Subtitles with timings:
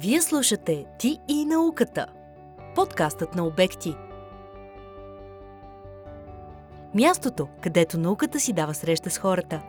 [0.00, 2.06] Вие слушате Ти и науката.
[2.74, 3.94] Подкастът на обекти.
[6.94, 9.62] Мястото, където науката си дава среща с хората.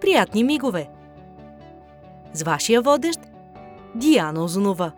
[0.00, 0.88] Приятни мигове!
[2.32, 3.20] С вашия водещ
[3.94, 4.92] Диана Озунова.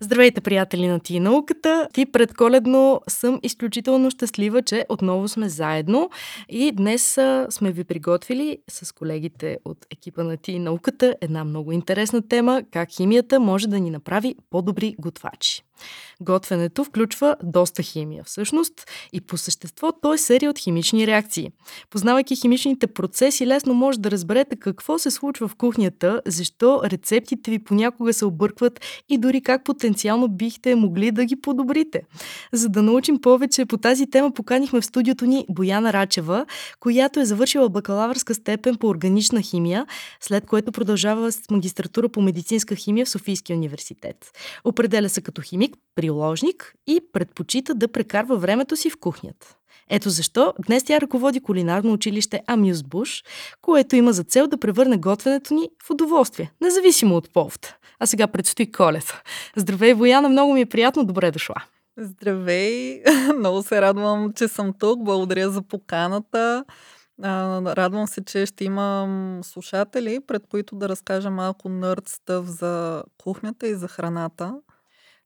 [0.00, 1.88] Здравейте, приятели на Ти науката!
[1.92, 6.10] Ти предколедно съм изключително щастлива, че отново сме заедно
[6.48, 7.18] и днес
[7.50, 12.88] сме ви приготвили с колегите от екипа на Ти науката една много интересна тема как
[12.90, 15.67] химията може да ни направи по-добри готвачи.
[16.20, 18.72] Готвенето включва доста химия всъщност
[19.12, 21.50] и по същество то е серия от химични реакции.
[21.90, 27.58] Познавайки химичните процеси, лесно може да разберете какво се случва в кухнята, защо рецептите ви
[27.58, 32.02] понякога се объркват и дори как потенциално бихте могли да ги подобрите.
[32.52, 36.46] За да научим повече по тази тема, поканихме в студиото ни Бояна Рачева,
[36.80, 39.86] която е завършила бакалавърска степен по органична химия,
[40.20, 44.16] след което продължава с магистратура по медицинска химия в Софийския университет.
[44.64, 49.54] Определя се като химик, приложник и предпочита да прекарва времето си в кухнята.
[49.90, 53.24] Ето защо днес тя ръководи кулинарно училище Амюс Буш,
[53.62, 57.74] което има за цел да превърне готвенето ни в удоволствие, независимо от повод.
[58.00, 59.22] А сега предстои коледа.
[59.56, 61.54] Здравей, Бояна, много ми е приятно, добре дошла.
[61.96, 63.02] Здравей,
[63.38, 65.04] много се радвам, че съм тук.
[65.04, 66.64] Благодаря за поканата.
[67.22, 73.68] Радвам се, че ще имам слушатели, пред които да разкажа малко нърд стъв за кухнята
[73.68, 74.54] и за храната.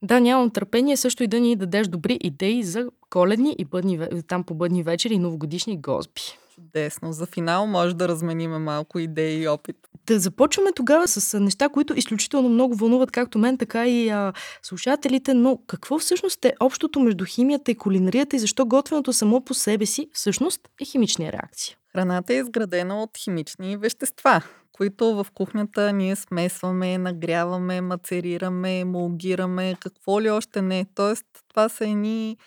[0.03, 4.43] Да, нямам търпение също и да ни дадеш добри идеи за коледни и бъдни, там
[4.43, 6.21] по бъдни вечери и новогодишни госби.
[6.55, 7.13] Чудесно.
[7.13, 9.75] За финал може да размениме малко идеи и опит.
[10.07, 15.33] Да започваме тогава с неща, които изключително много вълнуват както мен, така и а, слушателите,
[15.33, 19.85] но какво всъщност е общото между химията и кулинарията и защо готвеното само по себе
[19.85, 21.77] си всъщност е химична реакция?
[21.95, 30.21] Храната е изградена от химични вещества които в кухнята ние смесваме, нагряваме, мацерираме, емулгираме, какво
[30.21, 30.85] ли още не.
[30.95, 32.37] Тоест, това са едни,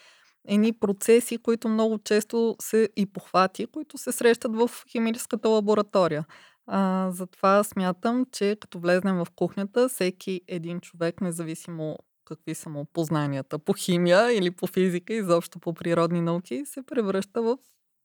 [0.49, 6.25] едни процеси, които много често се и похвати, които се срещат в химическата лаборатория.
[6.67, 12.85] А, затова смятам, че като влезнем в кухнята, всеки един човек, независимо какви са му
[12.93, 17.59] познанията по химия или по физика, изобщо по природни науки, се превръща в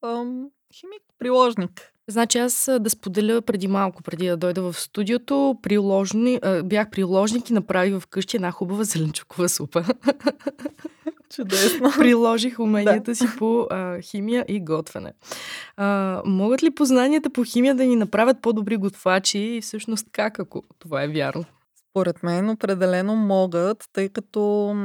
[0.04, 1.92] ам, химик, приложник.
[2.08, 7.54] Значи аз да споделя преди малко, преди да дойда в студиото, приложни, бях приложник и
[7.54, 9.86] направих вкъщи една хубава зеленчукова супа.
[11.36, 11.92] Чудесно.
[11.98, 13.16] Приложих уменията да.
[13.16, 15.14] си по а, химия и готвене.
[15.78, 20.64] А, могат ли познанията по химия да ни направят по-добри готвачи и всъщност как, ако
[20.80, 21.46] това е вярно?
[21.90, 24.76] Според мен определено могат, тъй като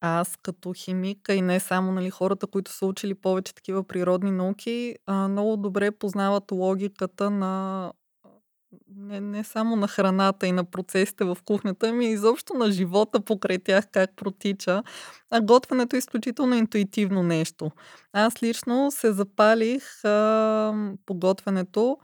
[0.00, 4.96] аз като химика и не само нали, хората, които са учили повече такива природни науки,
[5.06, 7.92] а, много добре познават логиката на
[8.96, 13.58] не, не само на храната и на процесите в кухнята, ами изобщо на живота покрай
[13.58, 14.82] тях как протича.
[15.30, 17.70] А готвенето е изключително интуитивно нещо.
[18.12, 21.98] Аз лично се запалих а, по готвенето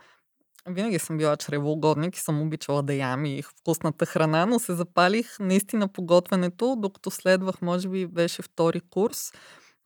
[0.69, 5.39] винаги съм била чревоугодник и съм обичала да ям и вкусната храна, но се запалих
[5.41, 9.33] наистина по готвенето, докато следвах, може би беше втори курс.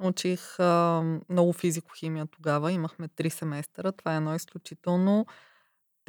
[0.02, 3.92] Учих а, много физико-химия тогава, имахме три семестъра.
[3.92, 5.26] Това е едно изключително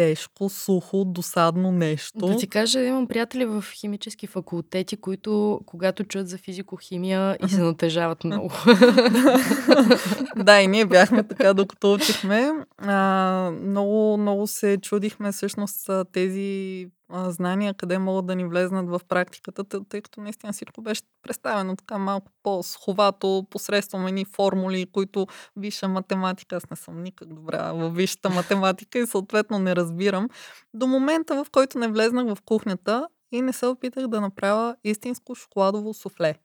[0.01, 2.27] тежко, сухо, досадно нещо.
[2.27, 7.61] Да ти кажа, имам приятели в химически факултети, които когато чуят за физико-химия и се
[7.61, 8.51] натежават много.
[10.35, 12.51] да, и ние бяхме така, докато учихме.
[12.77, 19.63] А, много, много се чудихме всъщност тези знания, къде могат да ни влезнат в практиката,
[19.89, 26.55] тъй като наистина всичко беше представено така малко по-сховато, посредством едни формули, които висша математика,
[26.55, 30.29] аз не съм никак добра в висшата математика и съответно не разбирам.
[30.73, 35.35] До момента, в който не влезнах в кухнята и не се опитах да направя истинско
[35.35, 36.35] шоколадово суфле.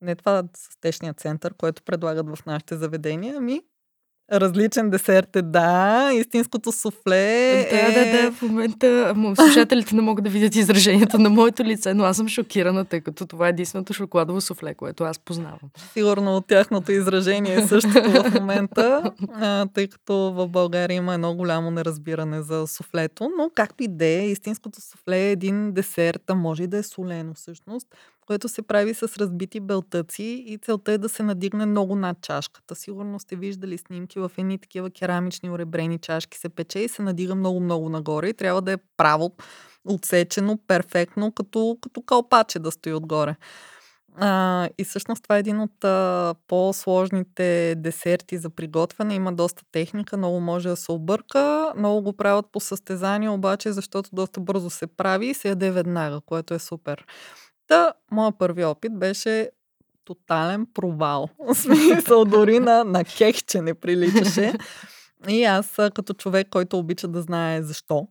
[0.00, 3.62] Не това с течния център, който предлагат в нашите заведения, ами
[4.32, 6.10] Различен десерт е, да.
[6.14, 7.68] Истинското суфле е...
[7.70, 8.32] Да, да, да.
[8.32, 12.84] В момента слушателите не могат да видят изражението на моето лице, но аз съм шокирана,
[12.84, 15.58] тъй като това е единственото шоколадово суфле, което аз познавам.
[15.92, 19.12] Сигурно от тяхното изражение е същото в момента,
[19.74, 24.26] тъй като в България има едно голямо неразбиране за суфлето, но както и да е,
[24.26, 27.86] истинското суфле е един десерт, а може и да е солено всъщност
[28.28, 32.74] което се прави с разбити белтъци и целта е да се надигне много над чашката.
[32.74, 37.34] Сигурно сте виждали снимки в едни такива керамични оребрени чашки се пече и се надига
[37.34, 39.32] много-много нагоре и трябва да е право
[39.84, 43.36] отсечено, перфектно, като, като калпаче да стои отгоре.
[44.16, 49.14] А, и всъщност това е един от а, по-сложните десерти за приготвяне.
[49.14, 51.72] Има доста техника, много може да се обърка.
[51.76, 56.20] Много го правят по състезание, обаче, защото доста бързо се прави и се яде веднага,
[56.26, 57.04] което е супер.
[57.68, 59.50] Та, моят първи опит беше
[60.04, 61.28] тотален провал.
[61.38, 64.52] В смисъл, дори на, на кехче не приличаше.
[65.28, 68.08] И аз, като човек, който обича да знае защо,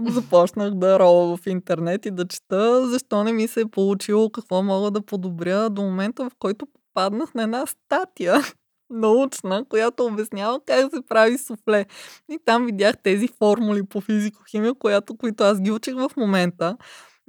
[0.00, 4.62] започнах да рола в интернет и да чета защо не ми се е получило, какво
[4.62, 8.34] мога да подобря до момента, в който попаднах на една статия
[8.90, 11.86] научна, която обяснява как се прави суфле.
[12.30, 16.76] И там видях тези формули по физико-химия, която, които аз ги учих в момента.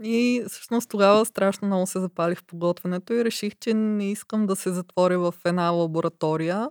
[0.04, 4.56] И всъщност тогава страшно много се запалих в подготвянето и реших, че не искам да
[4.56, 6.70] се затворя в една лаборатория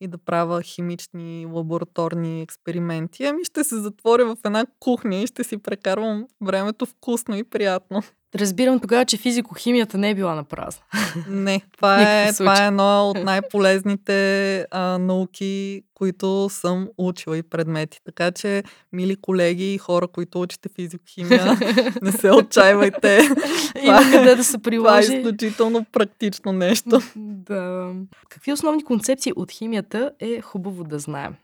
[0.00, 3.24] и да правя химични лабораторни експерименти.
[3.24, 8.02] Ами ще се затворя в една кухня и ще си прекарвам времето вкусно и приятно.
[8.34, 10.82] Разбирам тогава, че физико-химията не е била на празна.
[11.28, 18.00] Не, това е, това е едно от най-полезните а, науки, които съм учила и предмети.
[18.04, 18.62] Така че,
[18.92, 21.56] мили колеги и хора, които учите физико-химия,
[22.02, 23.20] не се отчаивайте.
[23.82, 25.06] Има къде да се приложи.
[25.06, 27.00] Това е изключително практично нещо.
[27.16, 27.92] да.
[28.28, 31.34] Какви основни концепции от химията е хубаво да знаем?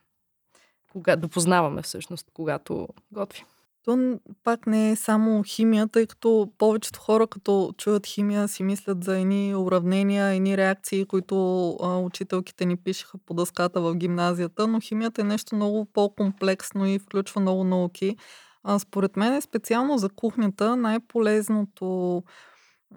[0.92, 3.44] Кога, да познаваме всъщност, когато готвим?
[3.86, 9.04] То пак не е само химия, тъй като повечето хора, като чуят химия, си мислят
[9.04, 14.80] за едни уравнения, едни реакции, които а, учителките ни пишеха по дъската в гимназията, но
[14.80, 18.16] химията е нещо много по-комплексно и включва много науки.
[18.62, 22.22] А, според мен, специално за кухнята, най-полезното,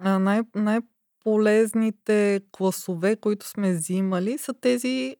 [0.00, 5.16] а, най- най-полезните класове, които сме взимали, са тези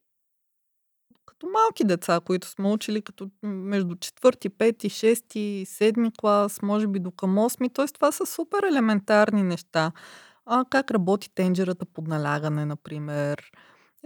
[1.41, 6.99] като малки деца, които сме учили като между четвърти, пети, шести, седми клас, може би
[6.99, 7.69] до към осми.
[7.69, 7.85] Т.е.
[7.85, 9.91] това са супер елементарни неща.
[10.45, 13.51] А, как работи тенджерата под налягане, например.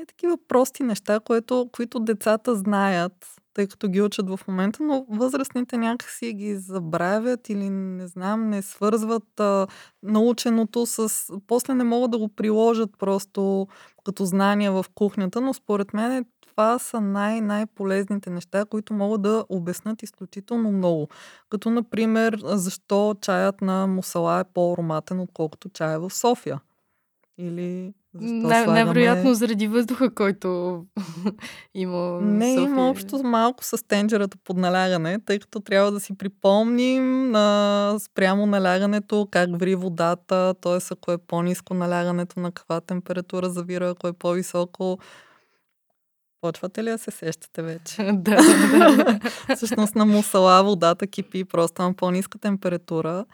[0.02, 5.06] И такива прости неща, което, които децата знаят, тъй като ги учат в момента, но
[5.10, 9.68] възрастните някакси ги забравят или не знам, не свързват а,
[10.04, 11.10] наученото с...
[11.48, 13.68] После не могат да го приложат просто
[14.06, 19.46] като знания в кухнята, но според мен е това са най-най-полезните неща, които могат да
[19.50, 21.08] обяснат изключително много.
[21.50, 26.60] Като, например, защо чаят на мусала е по-ароматен, отколкото чая в София.
[27.38, 30.82] Или Не, Невероятно заради въздуха, който
[31.74, 32.22] има.
[32.22, 32.70] Не, София.
[32.70, 38.46] има общо малко с тенджерата под налягане, тъй като трябва да си припомним на спрямо
[38.46, 40.78] налягането, как ври водата, т.е.
[40.92, 45.00] ако е по-низко налягането, на каква температура завира, ако е по-високо,
[46.46, 48.04] Почвате ли да се сещате вече?
[48.14, 49.20] да, да.
[49.56, 53.26] Всъщност на мусала водата кипи просто на по-ниска температура.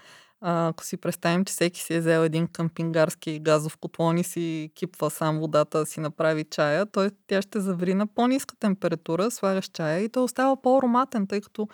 [0.41, 4.71] А, ако си представим, че всеки си е взел един къмпингарски газов котлон и си
[4.75, 9.65] кипва сам водата да си направи чая, той тя ще заври на по-ниска температура, слагаш
[9.65, 11.67] чая и той остава по-ароматен, тъй като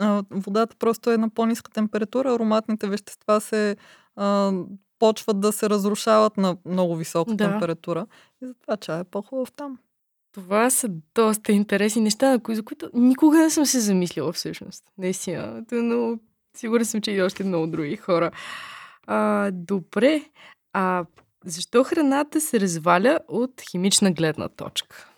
[0.00, 3.76] а, водата просто е на по-ниска температура, ароматните вещества се
[4.16, 4.52] а,
[4.98, 7.50] почват да се разрушават на много висока да.
[7.50, 8.06] температура
[8.42, 9.78] и затова чая е по-хубав там.
[10.32, 14.84] Това са доста интересни неща, за които никога не съм се замислила всъщност.
[14.98, 15.64] Наистина.
[15.72, 16.18] Но
[16.56, 18.30] сигурен съм, че и още много други хора.
[19.06, 20.24] А, добре.
[20.72, 21.04] А
[21.44, 25.08] защо храната се разваля от химична гледна точка?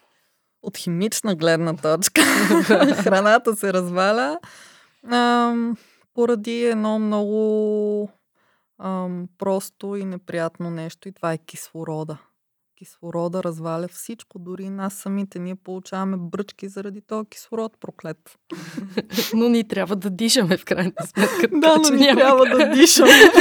[0.62, 2.22] От химична гледна точка.
[3.02, 4.38] храната се разваля
[5.10, 5.54] а,
[6.14, 8.10] поради едно много
[8.78, 9.08] а,
[9.38, 12.18] просто и неприятно нещо и това е кислорода
[12.84, 15.38] кислорода разваля всичко, дори нас самите.
[15.38, 18.18] Ние получаваме бръчки заради този кислород проклет.
[19.34, 21.48] но ни трябва да дишаме в крайна сметка.
[21.52, 23.12] да, но ни трябва да дишаме.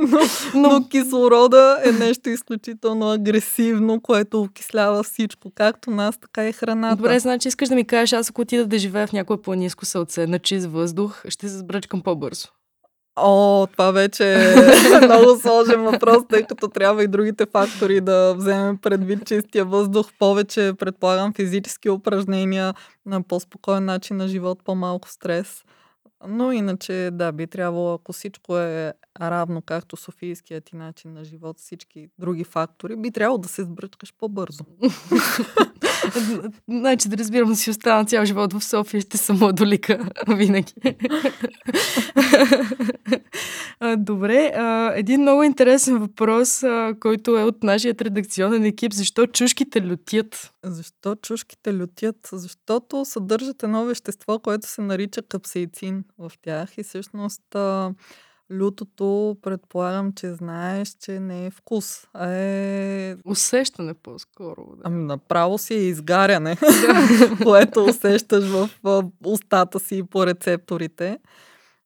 [0.00, 0.18] но,
[0.54, 0.68] но...
[0.70, 6.96] но кислорода е нещо изключително агресивно, което окислява всичко, както нас, така и храната.
[6.96, 10.26] Добре, значи искаш да ми кажеш, аз ако отида да живея в някое планинско селце
[10.26, 12.48] на чист въздух, ще се сбръчкам по-бързо.
[13.18, 14.54] О, това вече е
[15.04, 20.72] много сложен въпрос, тъй като трябва и другите фактори да вземем предвид чистия въздух, повече,
[20.78, 22.74] предполагам, физически упражнения,
[23.06, 25.64] на по-спокоен начин на живот, по-малко стрес.
[26.28, 31.58] Но иначе, да, би трябвало, ако всичко е равно, както Софийският ти начин на живот,
[31.58, 34.64] всички други фактори, би трябвало да се сбръчкаш по-бързо.
[36.68, 40.72] значи да разбирам да си остана цял живот в София, ще съм младолика винаги.
[43.96, 44.52] Добре,
[44.94, 46.64] един много интересен въпрос,
[47.00, 48.92] който е от нашия редакционен екип.
[48.92, 50.52] Защо чушките лютят?
[50.64, 52.28] Защо чушките лютят?
[52.32, 57.42] Защото съдържат едно вещество, което се нарича капсейцин в тях и всъщност
[58.52, 63.16] Лютото, предполагам, че знаеш, че не е вкус, а е...
[63.24, 64.64] Усещане по-скоро.
[64.76, 64.82] Да.
[64.84, 66.56] Ами направо си е изгаряне,
[67.42, 68.70] което усещаш в,
[69.26, 71.18] устата си по рецепторите.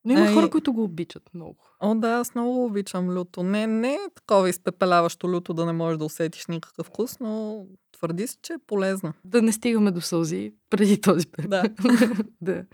[0.04, 1.69] Но има а, хора, които го обичат много.
[1.80, 3.42] О, да, аз много обичам люто.
[3.42, 8.26] Не, не е такова изпепеляващо люто да не можеш да усетиш никакъв вкус, но твърди
[8.26, 9.12] се, че е полезно.
[9.24, 11.50] Да не стигаме до сълзи преди този път.
[11.50, 11.62] Да.
[12.40, 12.64] да.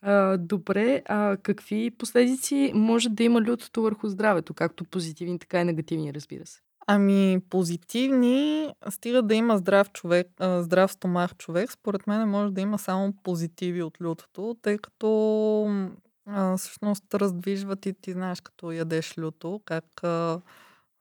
[0.00, 5.64] А, добре, а какви последици може да има лютото върху здравето, както позитивни, така и
[5.64, 6.60] негативни, разбира се?
[6.86, 12.78] Ами, позитивни, стига да има здрав човек, здрав стомах човек, според мен може да има
[12.78, 15.08] само позитиви от лютото, тъй като
[16.26, 20.40] а, всъщност раздвижват и ти знаеш като ядеш люто, как а,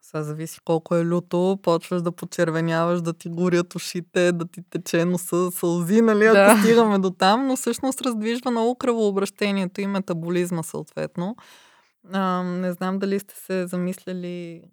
[0.02, 5.06] сега зависи колко е люто, почваш да почервеняваш, да ти горят ушите, да ти тече
[5.06, 6.46] носа, сълзи, нали, да.
[6.46, 11.36] ако стигаме до там, но всъщност раздвижва много кръвообращението и метаболизма съответно.
[12.12, 14.64] А, не знам дали сте се замисляли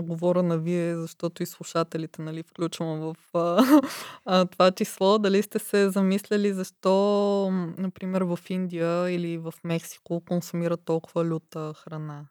[0.00, 3.64] говоря на вие, защото и слушателите нали, включвам в а,
[4.24, 5.18] а, това число.
[5.18, 12.26] Дали сте се замисляли защо, например, в Индия или в Мексико консумират толкова люта храна?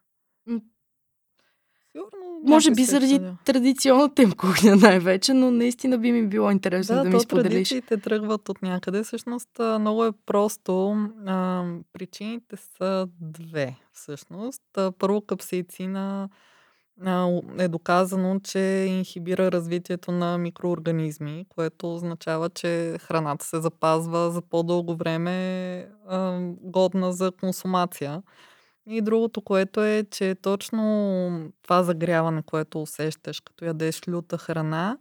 [1.92, 2.40] Сигурно.
[2.44, 7.08] Може би заради традиционната им кухня най-вече, но наистина би ми било интересно да, да
[7.08, 7.52] ми споделиш.
[7.52, 9.02] традициите тръгват от някъде.
[9.02, 10.90] Всъщност много е просто.
[11.26, 14.62] А, причините са две, всъщност.
[14.98, 16.28] Първо капсейцина
[17.58, 18.58] е доказано, че
[18.88, 25.88] инхибира развитието на микроорганизми, което означава, че храната се запазва за по-дълго време
[26.60, 28.22] годна за консумация.
[28.86, 34.98] И другото, което е, че точно това загряване, което усещаш, като ядеш люта храна,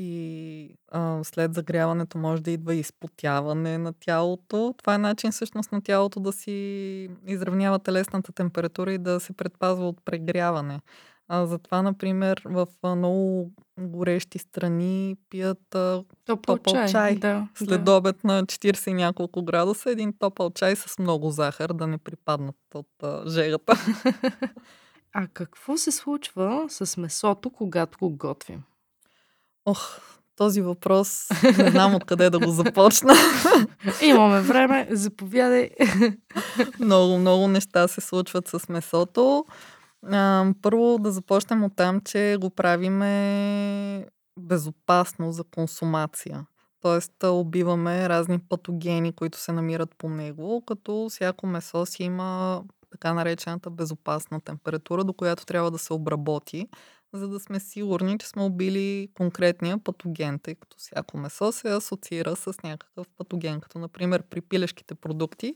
[0.00, 4.74] и а, след загряването може да идва изпотяване на тялото.
[4.78, 9.88] Това е начин всъщност на тялото да си изравнява телесната температура и да се предпазва
[9.88, 10.80] от прегряване.
[11.28, 16.88] А, затова, например, в много горещи страни пият а, топъл, топъл чай.
[16.88, 17.16] чай.
[17.16, 17.92] Да, След да.
[17.92, 22.56] обед на 40 и няколко градуса, един топъл чай с много захар, да не припаднат
[22.74, 23.74] от а, жегата.
[25.12, 28.62] А какво се случва с месото, когато го готвим?
[29.64, 30.00] Ох,
[30.36, 33.14] този въпрос не знам откъде да го започна.
[34.02, 35.70] Имаме време, заповядай.
[36.80, 39.44] много, много неща се случват с месото.
[40.06, 44.06] А, първо да започнем от там, че го правиме
[44.38, 46.46] безопасно за консумация.
[46.80, 53.14] Тоест убиваме разни патогени, които се намират по него, като всяко месо си има така
[53.14, 56.68] наречената безопасна температура, до която трябва да се обработи,
[57.12, 62.36] за да сме сигурни, че сме убили конкретния патоген, тъй като всяко месо се асоциира
[62.36, 65.54] с някакъв патоген, като например при пилешките продукти,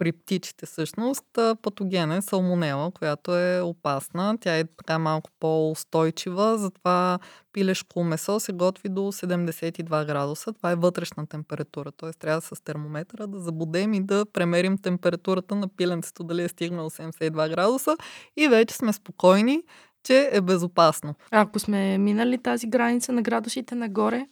[0.00, 1.24] при птичите всъщност
[1.62, 4.38] патогена е салмонела, която е опасна.
[4.40, 7.18] Тя е така малко по-устойчива, затова
[7.52, 10.52] пилешко месо се готви до 72 градуса.
[10.52, 12.10] Това е вътрешна температура, т.е.
[12.10, 17.50] трябва с термометъра да забудем и да премерим температурата на пиленцето, дали е стигнал 72
[17.50, 17.96] градуса
[18.36, 19.62] и вече сме спокойни,
[20.04, 21.14] че е безопасно.
[21.30, 24.26] Ако сме минали тази граница на градусите нагоре?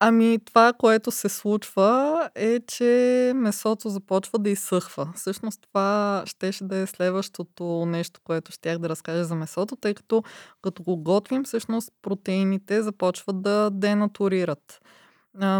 [0.00, 5.12] Ами това, което се случва е, че месото започва да изсъхва.
[5.14, 10.22] Всъщност това щеше да е следващото нещо, което щях да разкажа за месото, тъй като
[10.62, 14.80] като го готвим, всъщност протеините започват да денатурират.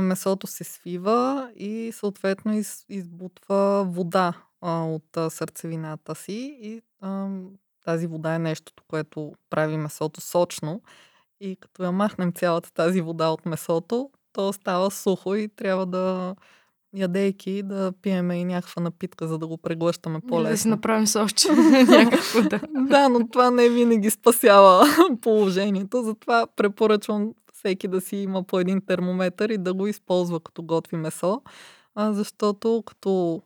[0.01, 7.29] Месото се свива и съответно из, избутва вода а, от а, сърцевината си и а,
[7.87, 10.83] тази вода е нещото, което прави месото сочно.
[11.41, 16.35] И като я махнем цялата тази вода от месото, то става сухо и трябва да
[16.95, 20.51] ядейки да пиеме и някаква напитка, за да го преглъщаме по-лесно.
[20.53, 21.49] Да си направим сочи.
[22.51, 22.61] да.
[22.75, 24.87] да, но това не винаги спасява
[25.21, 26.03] положението.
[26.03, 30.97] Затова препоръчвам всеки да си има по един термометър и да го използва като готви
[30.97, 31.43] месо.
[31.95, 33.43] А, защото като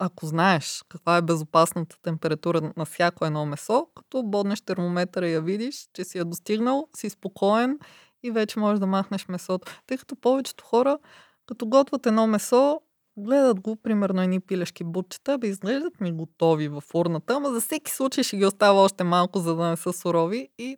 [0.00, 5.40] ако знаеш каква е безопасната температура на всяко едно месо, като боднеш термометъра и я
[5.40, 7.78] видиш, че си я достигнал, си спокоен
[8.22, 9.72] и вече можеш да махнеш месото.
[9.86, 10.98] Тъй като повечето хора,
[11.46, 12.80] като готвят едно месо,
[13.16, 17.92] гледат го, примерно, едни пилешки бутчета, бе изглеждат ми готови в урната, ама за всеки
[17.92, 20.76] случай ще ги остава още малко, за да не са сурови и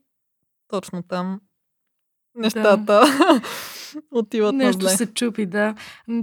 [0.68, 1.40] точно там
[2.34, 3.04] нещата да.
[4.10, 4.96] отиват Нещо на зле.
[4.96, 5.74] се чупи, да.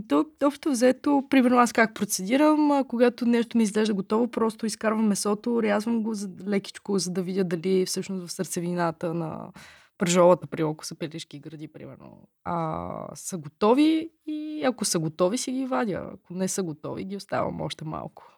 [0.08, 5.64] То, общо взето, примерно аз как процедирам, когато нещо ми изглежда готово, просто изкарвам месото,
[5.64, 9.52] рязвам го за, лекичко, за да видя дали всъщност в сърцевината на
[9.98, 15.52] пръжолата, при ако са пелишки гради, примерно, а, са готови и ако са готови, си
[15.52, 16.10] ги вадя.
[16.14, 18.35] Ако не са готови, ги оставам още малко.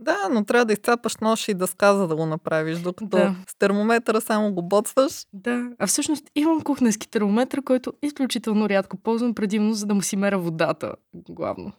[0.00, 3.34] Да, но трябва да изцапаш нож и да сказа да го направиш, докато Да.
[3.48, 5.26] с термометъра само го ботваш.
[5.32, 10.16] Да, а всъщност имам кухненски термометър, който изключително рядко ползвам, предимно за да му си
[10.16, 11.72] мера водата, главно.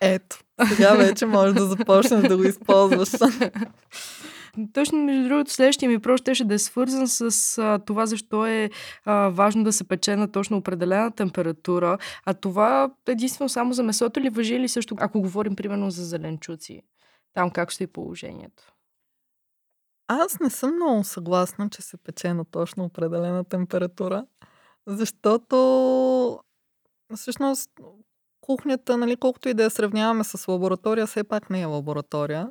[0.00, 3.08] Ето, сега вече можеш да започнеш да го използваш.
[4.72, 8.70] Точно, между другото, следващия ми въпрос ще да е свързан с а, това, защо е
[9.04, 11.98] а, важно да се пече на точно определена температура.
[12.24, 16.82] А това единствено само за месото ли въжи или също, ако говорим примерно за зеленчуци?
[17.38, 18.72] Там как ще е положението?
[20.08, 24.26] Аз не съм много съгласна, че се пече на точно определена температура,
[24.86, 26.40] защото
[27.14, 27.70] всъщност
[28.40, 32.50] кухнята, нали, колкото и да я сравняваме с лаборатория, все пак не е лаборатория.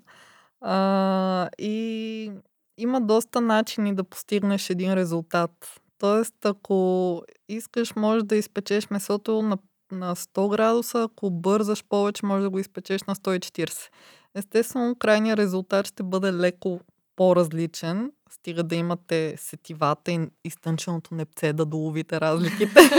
[0.61, 2.31] А, и
[2.77, 5.81] има доста начини да постигнеш един резултат.
[5.97, 9.57] Тоест, ако искаш, можеш да изпечеш месото на,
[9.91, 13.89] на 100 градуса, ако бързаш повече, можеш да го изпечеш на 140.
[14.37, 16.79] Естествено, крайният резултат ще бъде леко
[17.15, 22.81] по-различен, стига да имате сетивата и изтънченото непце да доловите разликите.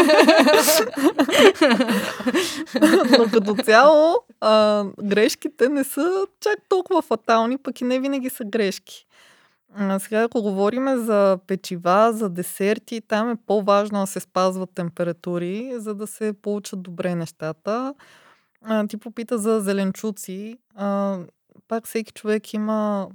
[3.19, 8.45] Но като цяло, а, грешките не са чак толкова фатални, пък и не винаги са
[8.45, 9.07] грешки.
[9.75, 15.73] А, сега, ако говорим за печива, за десерти, там е по-важно да се спазват температури,
[15.77, 17.95] за да се получат добре нещата.
[18.89, 20.59] Ти попита за зеленчуци.
[21.69, 23.09] Пак всеки човек има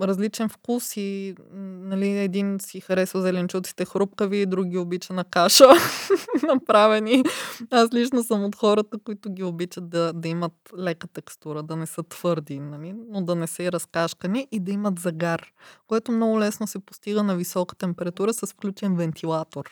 [0.00, 5.68] различен вкус и нали, един си харесва зеленчуците хрупкави, други обича на каша
[6.54, 7.22] направени.
[7.70, 11.86] Аз лично съм от хората, които ги обичат да, да имат лека текстура, да не
[11.86, 15.52] са твърди, нали, но да не са и разкашкани и да имат загар,
[15.86, 19.70] което много лесно се постига на висока температура с включен вентилатор,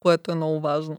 [0.00, 0.96] което е много важно.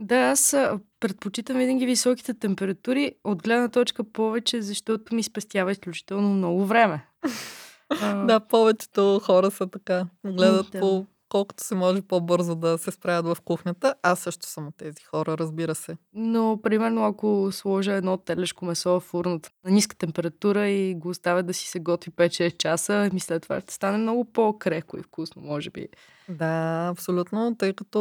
[0.00, 0.56] Да, аз
[1.00, 7.06] предпочитам винаги високите температури от гледна точка повече, защото ми спестява изключително много време.
[8.02, 8.24] а...
[8.24, 10.06] Да, повечето хора са така.
[10.26, 10.80] Гледат да.
[10.80, 13.94] по колкото се може по-бързо да се справят в кухнята.
[14.02, 15.96] Аз също съм от тези хора, разбира се.
[16.12, 21.42] Но, примерно, ако сложа едно телешко месо в фурната на ниска температура и го оставя
[21.42, 25.70] да си се готви 5-6 часа, мисля, това ще стане много по-крехко и вкусно, може
[25.70, 25.88] би.
[26.28, 28.00] Да, абсолютно, тъй като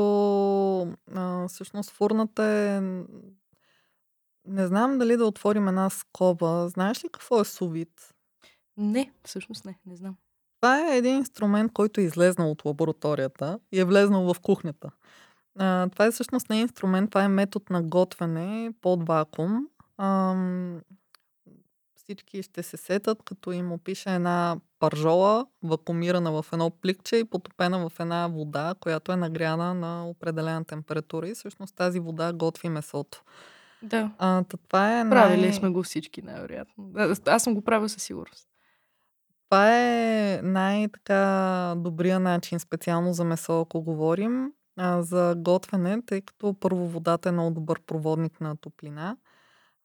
[1.16, 2.82] а, всъщност фурната е...
[4.48, 6.68] Не знам дали да отворим една скоба.
[6.68, 8.14] Знаеш ли какво е сувит?
[8.78, 10.16] Не, всъщност не, не знам.
[10.66, 14.90] Това е един инструмент, който е излезнал от лабораторията и е влезнал в кухнята.
[15.60, 19.68] А, това е всъщност не инструмент, това е метод на готвене под вакуум.
[19.98, 20.36] А,
[21.96, 27.90] всички ще се сетат, като им опише една пържола, вакуумирана в едно пликче и потопена
[27.90, 33.24] в една вода, която е нагряна на определена температура и всъщност тази вода готви месото.
[33.82, 34.12] Да.
[34.18, 35.54] А, това е Правили най...
[35.54, 36.92] сме го всички, най-вероятно.
[37.26, 38.48] Аз съм го правил със сигурност.
[39.50, 46.56] Това е най-така добрия начин, специално за месо, ако говорим, а, за готвене, тъй като
[46.60, 49.18] първо водата е много добър проводник на топлина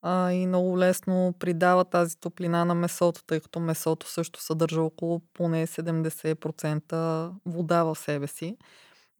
[0.02, 5.22] а, и много лесно придава тази топлина на месото, тъй като месото също съдържа около
[5.34, 8.56] поне 70% вода в себе си.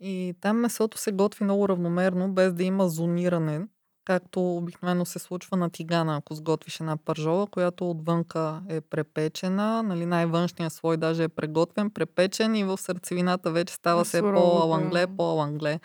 [0.00, 3.66] И там месото се готви много равномерно, без да има зониране,
[4.11, 10.07] както обикновено се случва на тигана, ако сготвиш една пържола, която отвънка е препечена, нали,
[10.07, 15.81] най-външният слой даже е преготвен, препечен и в сърцевината вече става се по-алангле, по-алангле.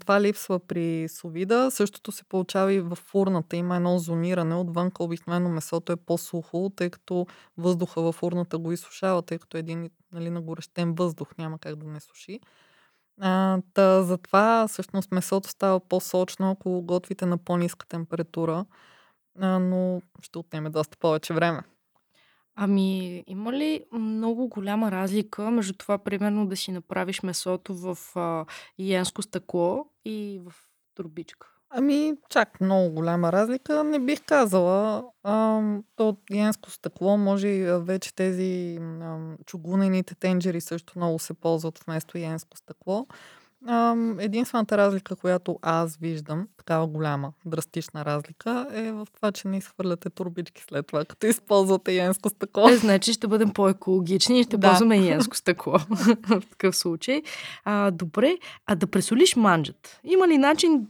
[0.00, 1.70] Това липсва при совида.
[1.70, 3.56] Същото се получава и в фурната.
[3.56, 4.54] Има едно зониране.
[4.54, 7.26] Отвънка обикновено месото е по-сухо, тъй като
[7.58, 12.00] въздуха във фурната го изсушава, тъй като един нали, нагорещен въздух няма как да не
[12.00, 12.40] суши.
[13.20, 18.66] А, та, затова всъщност месото става по-сочно, ако го готвите на по-ниска температура,
[19.40, 21.62] а, но ще отнеме доста повече време.
[22.54, 28.46] Ами, има ли много голяма разлика между това, примерно, да си направиш месото в а,
[28.78, 30.52] янско стъкло и в
[30.94, 31.55] турбичка?
[31.78, 35.04] Ами, чак много голяма разлика не бих казала.
[35.22, 35.60] А,
[35.96, 42.18] то янско стъкло, може и вече тези а, чугунените тенджери също много се ползват вместо
[42.18, 43.06] янско стъкло.
[43.66, 49.56] А, единствената разлика, която аз виждам, такава голяма, драстична разлика, е в това, че не
[49.56, 52.68] изхвърляте турбички след това, като използвате янско стъкло.
[52.68, 54.68] Е, значи ще бъдем по-екологични и ще да.
[54.68, 55.72] ползваме янско стъкло
[56.28, 57.22] в такъв случай.
[57.64, 60.00] А, добре, а да пресолиш манджата.
[60.04, 60.86] Има ли начин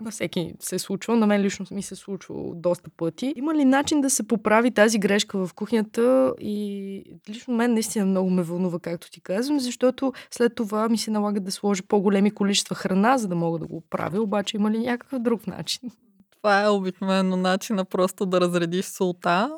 [0.00, 3.32] на всеки се е случвало, на мен лично ми се е случвало доста пъти.
[3.36, 8.30] Има ли начин да се поправи тази грешка в кухнята и лично мен наистина много
[8.30, 12.76] ме вълнува, както ти казвам, защото след това ми се налага да сложа по-големи количества
[12.76, 15.90] храна, за да мога да го правя, обаче има ли някакъв друг начин?
[16.36, 19.50] Това е обикновено начина просто да разредиш солта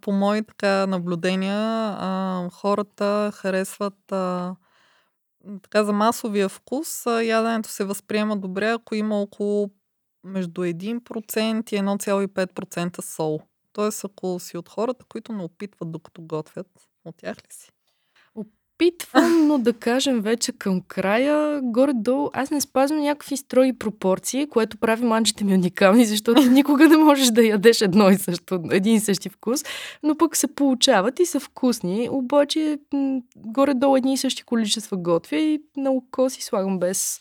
[0.00, 1.96] по мои така наблюдения,
[2.52, 4.12] хората харесват
[5.62, 9.70] така за масовия вкус, яденето се възприема добре, ако има около
[10.24, 13.40] между 1% и 1,5% сол.
[13.72, 16.66] Тоест, ако си от хората, които не опитват докато готвят,
[17.04, 17.70] от тях ли си?
[18.80, 24.76] Опитвам, но да кажем вече към края, горе-долу, аз не спазвам някакви строги пропорции, което
[24.76, 29.00] прави манчите ми уникални, защото никога не можеш да ядеш едно и също, един и
[29.00, 29.64] същи вкус,
[30.02, 32.78] но пък се получават и са вкусни, обаче
[33.36, 37.18] горе-долу едни и същи количества готвя и на око си слагам без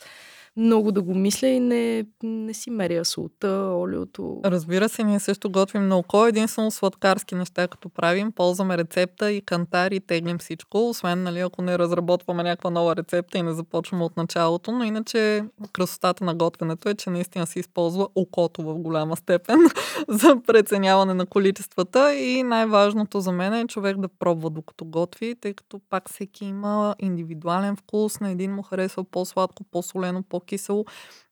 [0.59, 4.41] много да го мисля и не, не си меря солта, олиото.
[4.45, 6.25] Разбира се, ние също готвим на око.
[6.25, 11.61] Единствено сладкарски неща, като правим, ползваме рецепта и кантар и теглим всичко, освен нали, ако
[11.61, 15.43] не разработваме някаква нова рецепта и не започваме от началото, но иначе
[15.73, 19.59] красотата на готвенето е, че наистина се използва окото в голяма степен
[20.07, 25.53] за преценяване на количествата и най-важното за мен е човек да пробва докато готви, тъй
[25.53, 30.85] като пак всеки има индивидуален вкус, на един му харесва по-сладко, по-солено, по по-кисело.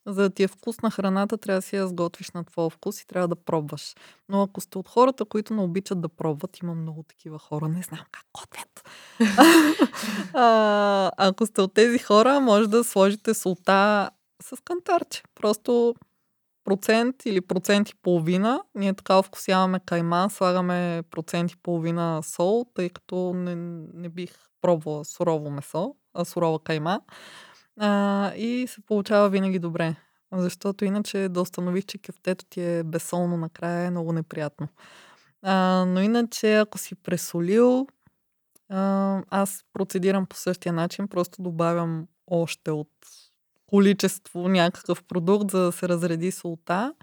[0.05, 3.07] За да ти е вкусна храната, трябва да си я сготвиш на твоя вкус и
[3.07, 3.95] трябва да пробваш.
[4.29, 7.81] Но ако сте от хората, които не обичат да пробват, има много такива хора, не
[7.81, 8.83] знам как готвят.
[10.33, 14.09] а, ако сте от тези хора, може да сложите солта
[14.43, 15.23] с кантарче.
[15.35, 15.95] Просто
[16.63, 18.61] процент или процент и половина.
[18.75, 23.55] Ние така вкусяваме кайма, слагаме процент и половина сол, тъй като не,
[23.93, 27.01] не бих пробвала сурово месо, а сурова кайма.
[27.79, 29.95] А, и се получава винаги добре.
[30.31, 34.67] Защото иначе да установиш, че кефтето ти е безсолно накрая е много неприятно.
[35.41, 37.87] А, но иначе, ако си пресолил,
[38.69, 42.89] а, аз процедирам по същия начин, просто добавям още от
[43.67, 46.93] количество някакъв продукт, за да се разреди солта.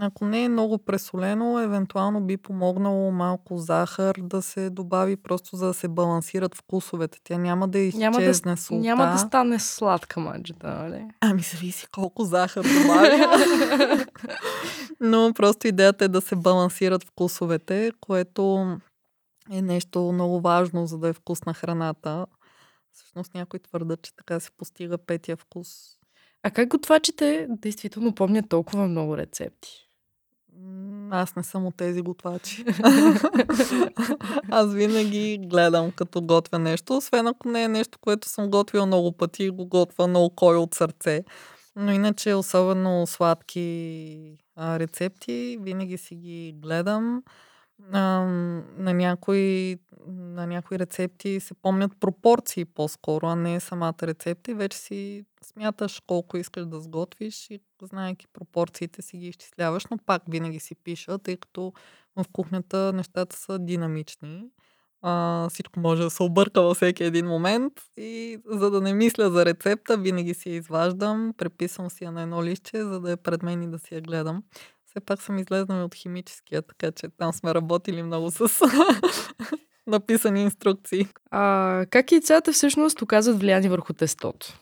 [0.00, 5.66] Ако не е много пресолено, евентуално би помогнало малко захар да се добави, просто за
[5.66, 7.18] да се балансират вкусовете.
[7.24, 8.82] Тя няма да изчезне няма да, солта.
[8.82, 11.06] Няма да стане сладка маджата, нали?
[11.20, 14.06] Ами зависи колко захар добавя.
[15.00, 18.66] Но просто идеята е да се балансират вкусовете, което
[19.50, 22.26] е нещо много важно, за да е вкусна храната.
[22.92, 25.68] Всъщност някой твърдат, че така се постига петия вкус.
[26.42, 29.87] А как готвачите действително помнят толкова много рецепти?
[31.10, 32.64] Аз не съм от тези готвачи.
[34.50, 39.12] Аз винаги гледам като готвя нещо, освен ако не е нещо, което съм готвила много
[39.12, 41.24] пъти и го готвя на око и от сърце.
[41.76, 47.22] Но иначе, особено сладки а, рецепти, винаги си ги гледам.
[47.78, 48.24] На,
[48.78, 55.24] някои, на някои рецепти се помнят пропорции по-скоро, а не самата рецепта и вече си
[55.42, 60.74] смяташ колко искаш да сготвиш и знаеки пропорциите си ги изчисляваш, но пак винаги си
[60.74, 61.72] пиша, тъй като
[62.16, 64.44] в кухнята нещата са динамични.
[65.02, 69.30] А, всичко може да се обърка във всеки един момент и за да не мисля
[69.30, 73.16] за рецепта, винаги си я изваждам, преписвам си я на едно лище, за да е
[73.16, 74.42] пред мен и да си я гледам.
[74.88, 78.48] Все пак съм излезнала от химическия, така че там сме работили много с
[79.86, 81.08] написани инструкции.
[81.30, 84.58] А, как яйцата всъщност оказват влияние върху тестото?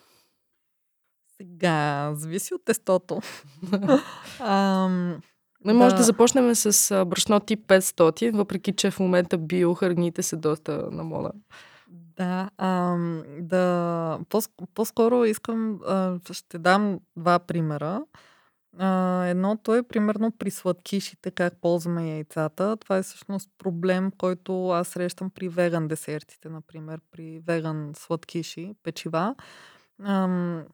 [1.36, 3.20] Сега, зависи от тестото.
[4.40, 5.20] Ам,
[5.64, 5.98] не може да.
[5.98, 11.32] да започнем с брашно тип 500, въпреки че в момента биохраните са доста на мода.
[12.16, 18.04] Да, ам, да по- по-скоро искам, а, ще дам два примера.
[18.78, 22.76] А, едното е примерно при сладкишите, как ползваме яйцата.
[22.76, 29.34] Това е всъщност проблем, който аз срещам при веган десертите, например, при веган сладкиши, печива.
[30.04, 30.64] Ам,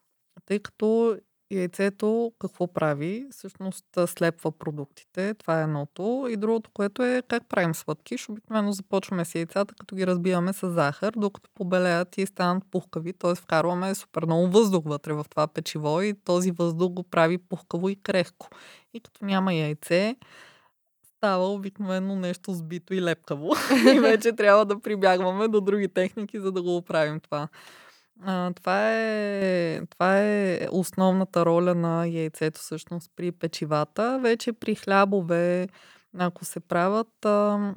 [0.47, 1.17] тъй като
[1.57, 3.27] яйцето какво прави?
[3.31, 5.35] Всъщност слепва продуктите.
[5.35, 6.27] Това е едното.
[6.31, 8.29] И другото, което е как правим сладкиш.
[8.29, 13.12] Обикновено започваме с яйцата, като ги разбиваме с захар, докато побелеят и станат пухкави.
[13.12, 13.35] Т.е.
[13.35, 17.97] вкарваме супер много въздух вътре в това печиво и този въздух го прави пухкаво и
[17.97, 18.49] крехко.
[18.95, 20.17] И като няма яйце,
[21.17, 23.53] става обикновено нещо сбито и лепкаво.
[23.95, 27.49] и вече трябва да прибягваме до други техники, за да го оправим това.
[28.20, 34.18] А, това, е, това е основната роля на яйцето всъщност при печивата.
[34.22, 35.68] Вече при хлябове,
[36.18, 37.75] ако се правят, а,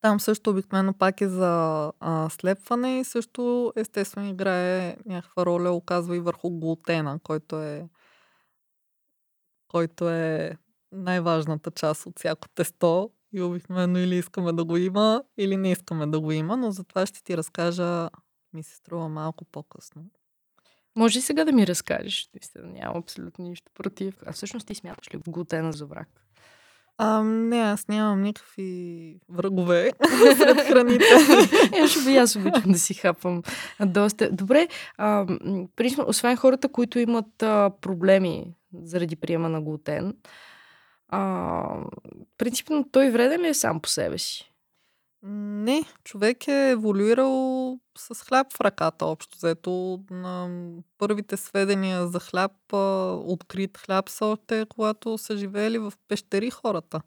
[0.00, 6.16] там също обикновено пак е за а, слепване и също естествено играе някаква роля, оказва
[6.16, 7.88] и върху глутена, който е
[9.68, 10.56] който е
[10.92, 16.06] най-важната част от всяко тесто и обикновено или искаме да го има, или не искаме
[16.06, 18.10] да го има, но за това ще ти разкажа
[18.54, 20.02] ми се струва малко по-късно.
[20.96, 22.28] Може и сега да ми разкажеш.
[22.34, 24.22] Наистина нямам абсолютно нищо против.
[24.26, 26.08] А всъщност ти смяташ ли глутена за враг?
[26.98, 29.92] А, не, аз нямам никакви врагове
[30.36, 31.04] сред храните.
[31.72, 33.42] Е, ще би аз обичам да си хапвам
[33.80, 34.30] доста.
[34.30, 35.26] Добре, а,
[35.76, 40.16] принципно, освен хората, които имат а, проблеми заради приема на глутен,
[41.08, 41.84] а,
[42.38, 44.51] принципно той вреден ли е сам по себе си?
[45.24, 49.38] Не, човек е еволюирал с хляб в ръката общо.
[49.38, 50.48] Зато на
[50.98, 52.52] първите сведения за хляб,
[53.26, 57.00] открит хляб са още когато са живеели в пещери хората.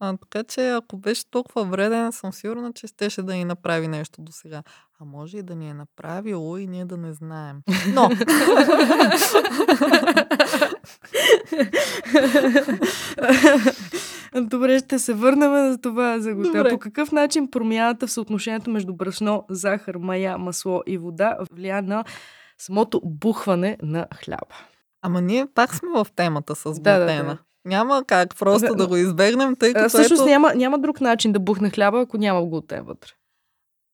[0.00, 4.22] А, така че ако беше толкова вреден, съм сигурна, че щеше да ни направи нещо
[4.22, 4.62] до сега.
[5.00, 7.62] А може и да ни е направило и ние да не знаем.
[7.94, 8.10] Но!
[14.40, 16.68] Добре, ще се върнем на това за гота.
[16.70, 22.04] По какъв начин промяната в съотношението между брашно, захар, мая, масло и вода влия на
[22.58, 24.54] самото бухване на хляба?
[25.02, 26.98] Ама ние пак сме в темата с глутена.
[27.06, 27.38] Да, да, да.
[27.64, 29.88] Няма как просто да, да го избегнем, тъй като.
[29.88, 30.30] Всъщност ето...
[30.30, 33.10] няма, няма друг начин да бухне хляба, ако няма глутен вътре.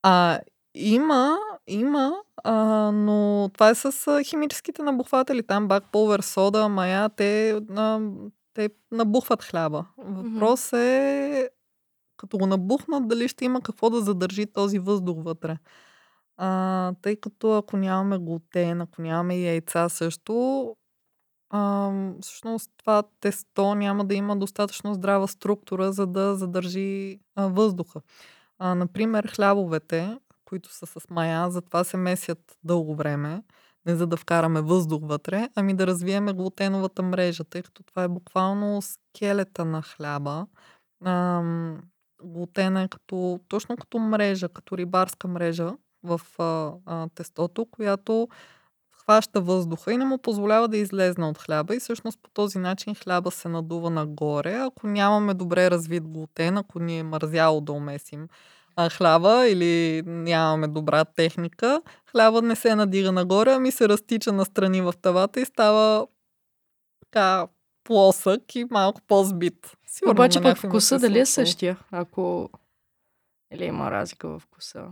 [0.03, 0.39] А,
[0.75, 2.13] има, има,
[2.45, 2.55] а,
[2.93, 5.43] но това е с химическите набухватели.
[5.43, 8.01] Там бак, пулвер, сода, мая, те, а,
[8.55, 9.87] те набухват хляба.
[9.99, 11.51] Въпрос е,
[12.17, 15.59] като го набухнат, дали ще има какво да задържи този въздух вътре.
[16.37, 20.77] А, тъй като ако нямаме глутен, ако нямаме яйца също,
[21.51, 28.01] а, всъщност това тесто няма да има достатъчно здрава структура, за да задържи а, въздуха.
[28.59, 33.43] А, например, хлябовете, които са с мая, затова се месят дълго време,
[33.87, 38.09] не за да вкараме въздух вътре, ами да развиеме глутеновата мрежа, тъй като това е
[38.09, 40.47] буквално скелета на хляба.
[41.05, 41.43] А,
[42.25, 48.29] глутена е като, точно като мрежа, като рибарска мрежа в а, а, тестото, която
[49.03, 52.95] хваща въздуха и не му позволява да излезне от хляба и всъщност по този начин
[52.95, 54.55] хляба се надува нагоре.
[54.55, 58.29] Ако нямаме добре развит глутен, ако ни е мързяло да умесим
[58.77, 64.81] а, хляба или нямаме добра техника, хляба не се надига нагоре, ами се разтича настрани
[64.81, 66.07] в тавата и става
[67.01, 67.47] така
[67.85, 69.77] плосък и малко по-збит.
[69.87, 72.51] Сигурно Обаче пък вкуса дали е същия, ако...
[73.55, 74.85] Или има разлика в вкуса?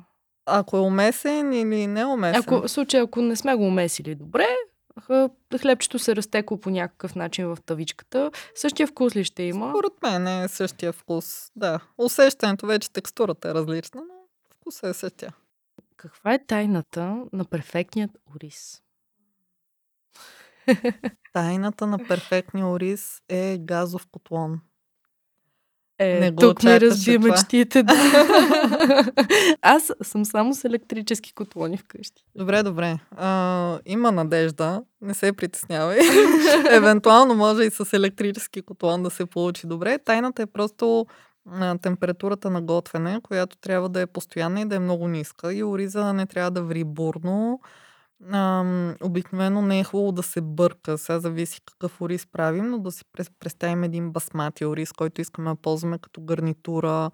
[0.47, 2.41] Ако е умесен или не е умесен?
[2.41, 4.47] Ако, в случай, ако не сме го умесили добре,
[5.61, 8.31] хлебчето се разтекло по някакъв начин в тавичката.
[8.55, 9.71] Същия вкус ли ще има?
[9.71, 11.51] Според мен е същия вкус.
[11.57, 11.81] Да.
[11.99, 14.15] Усещането вече текстурата е различна, но
[14.55, 15.35] вкусът е същия.
[15.97, 18.83] Каква е тайната на перфектният ориз?
[21.33, 24.61] Тайната на перфектния ориз е газов котлон.
[26.03, 27.83] Е, не го тук ме разби мечтите.
[27.83, 27.95] Да.
[29.63, 32.25] Аз съм само с електрически котлони вкъщи.
[32.37, 32.99] Добре, добре.
[33.17, 34.83] А, има надежда.
[35.01, 35.99] Не се притеснявай.
[36.71, 39.99] Евентуално може и с електрически котлон да се получи добре.
[39.99, 41.07] Тайната е просто
[41.51, 45.55] а, температурата на готвене, която трябва да е постоянна и да е много ниска.
[45.55, 47.61] И ориза не трябва да ври бурно
[48.33, 50.99] Ам, обикновено не е хубаво да се бърка.
[50.99, 53.05] Сега зависи какъв ориз правим, но да си
[53.41, 57.11] представим един басмати ориз, който искаме да ползваме като гарнитура.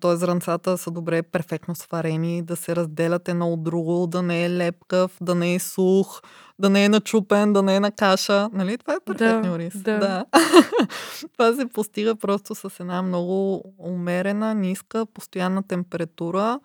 [0.00, 0.16] Т.е.
[0.16, 5.16] зранцата са добре, перфектно сварени, да се разделят едно от друго, да не е лепкав,
[5.20, 6.20] да не е сух,
[6.58, 8.48] да не е начупен, да не е на каша.
[8.52, 8.78] Нали?
[8.78, 9.82] Това е перфектният да, ориз.
[9.82, 9.98] Да.
[9.98, 10.24] да.
[11.32, 16.60] Това се постига просто с една много умерена, ниска, постоянна температура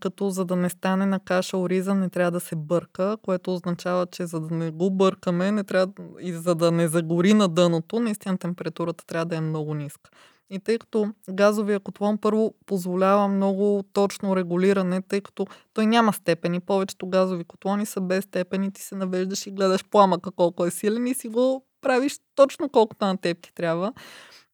[0.00, 4.06] като за да не стане на каша ориза не трябва да се бърка, което означава,
[4.06, 8.00] че за да не го бъркаме не трябва, и за да не загори на дъното,
[8.00, 10.10] наистина температурата трябва да е много ниска.
[10.50, 16.60] И тъй като газовия котлон първо позволява много точно регулиране, тъй като той няма степени.
[16.60, 18.72] Повечето газови котлони са без степени.
[18.72, 23.04] Ти се навеждаш и гледаш пламъка колко е силен и си го правиш точно колкото
[23.04, 23.92] на теб ти трябва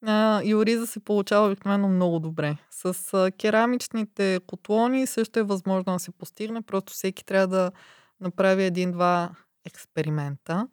[0.07, 0.43] а,
[0.87, 2.57] се получава обикновено много добре.
[2.71, 7.71] С керамичните котлони също е възможно да се постигне, просто всеки трябва да
[8.21, 9.31] направи един-два
[9.65, 10.69] експеримента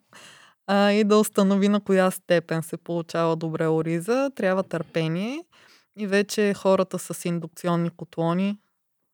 [0.66, 4.30] а, и да установи на коя степен се получава добре ориза.
[4.36, 5.44] Трябва търпение
[5.96, 8.58] и вече хората с индукционни котлони,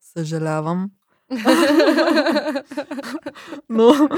[0.01, 0.90] съжалявам,
[3.68, 4.09] но,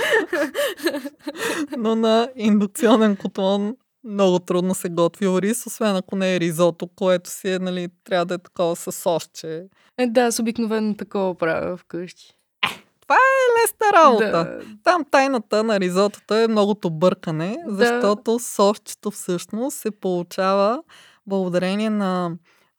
[1.79, 7.31] но на индукционен котлон много трудно се готви ориз, освен ако не е ризото, което
[7.31, 9.65] си е, нали, трябва да е такова с сосче.
[9.99, 12.37] Е, да, с обикновено такова правя вкъщи.
[12.65, 12.69] Е,
[13.01, 14.31] това е лесна работа.
[14.31, 14.61] Да.
[14.85, 18.39] Там тайната на ризотото е многото бъркане, защото да.
[18.39, 20.83] сосчето всъщност се получава
[21.27, 22.33] благодарение на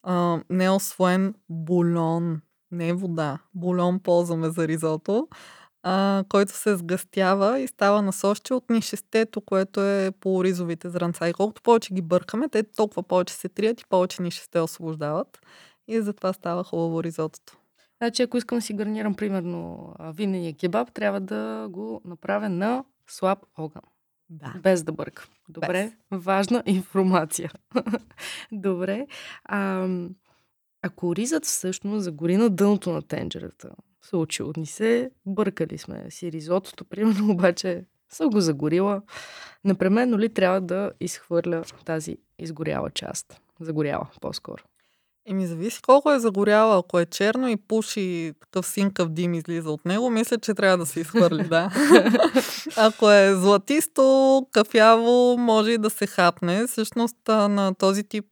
[0.04, 2.42] а, неосвоен бульон.
[2.72, 3.40] Не вода.
[3.54, 5.28] Бульон ползваме за ризото
[5.84, 11.30] а, който се сгъстява и става насощи от нишестето, което е по ризовите зранца.
[11.30, 15.40] И колкото повече ги бъркаме, те толкова повече се трият и повече нишесте освобождават.
[15.88, 17.58] И затова става хубаво ризотото.
[17.98, 23.40] Значи, ако искам да си гарнирам, примерно, винения кебаб, трябва да го направя на слаб
[23.58, 23.82] огън.
[24.30, 24.54] Да.
[24.64, 25.28] Без да бърка.
[25.50, 26.24] Добре, Без.
[26.24, 27.52] важна информация.
[28.52, 29.08] Добре.
[29.44, 29.88] А,
[30.82, 33.70] ако ризът всъщност загори на дъното на тенджерата,
[34.06, 39.02] случило ни се, бъркали сме си ризотото, примерно, обаче съм го загорила,
[39.64, 43.42] непременно ли трябва да изхвърля тази изгоряла част?
[43.60, 44.64] Загоряла, по-скоро.
[45.26, 46.80] Еми, зависи колко е загоряло.
[46.80, 50.86] Ако е черно и пуши, такъв синкав дим излиза от него, мисля, че трябва да
[50.86, 51.72] се изхвърли, да.
[52.78, 56.68] Ако е златисто, кафяво, може и да се хапне.
[56.68, 58.26] Всъщност на този тип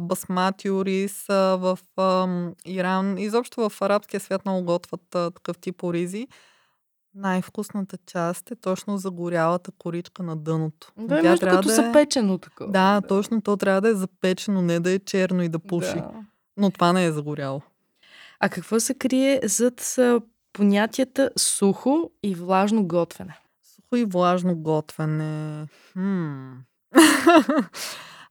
[0.00, 1.78] басмати ориз в
[2.66, 6.26] Иран, изобщо в арабския свят много готват такъв тип оризи.
[7.14, 10.92] Най-вкусната част е точно загорялата коричка на дъното.
[10.98, 11.76] Да, Тя трябва като да е...
[11.76, 12.72] запечено такова.
[12.72, 15.94] Да, да, точно то трябва да е запечено, не да е черно и да пуши.
[15.94, 16.10] Да.
[16.56, 17.62] Но това не е загоряло.
[18.40, 19.96] А какво се крие зад
[20.52, 23.38] понятията сухо и влажно готвене?
[23.62, 25.66] Сухо и влажно готвене.
[25.92, 26.52] Хм.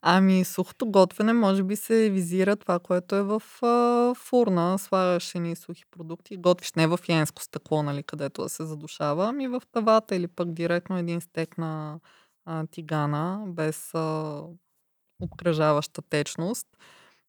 [0.01, 4.79] ами, сухото готвене може би се визира това, което е в а, фурна.
[4.79, 9.47] Слагаш едни сухи продукти готвиш не в янско стъкло, нали, където да се задушава, ами
[9.47, 11.99] в тавата или пък директно един стек на
[12.45, 14.41] а, тигана, без а,
[15.21, 16.67] обкръжаваща течност.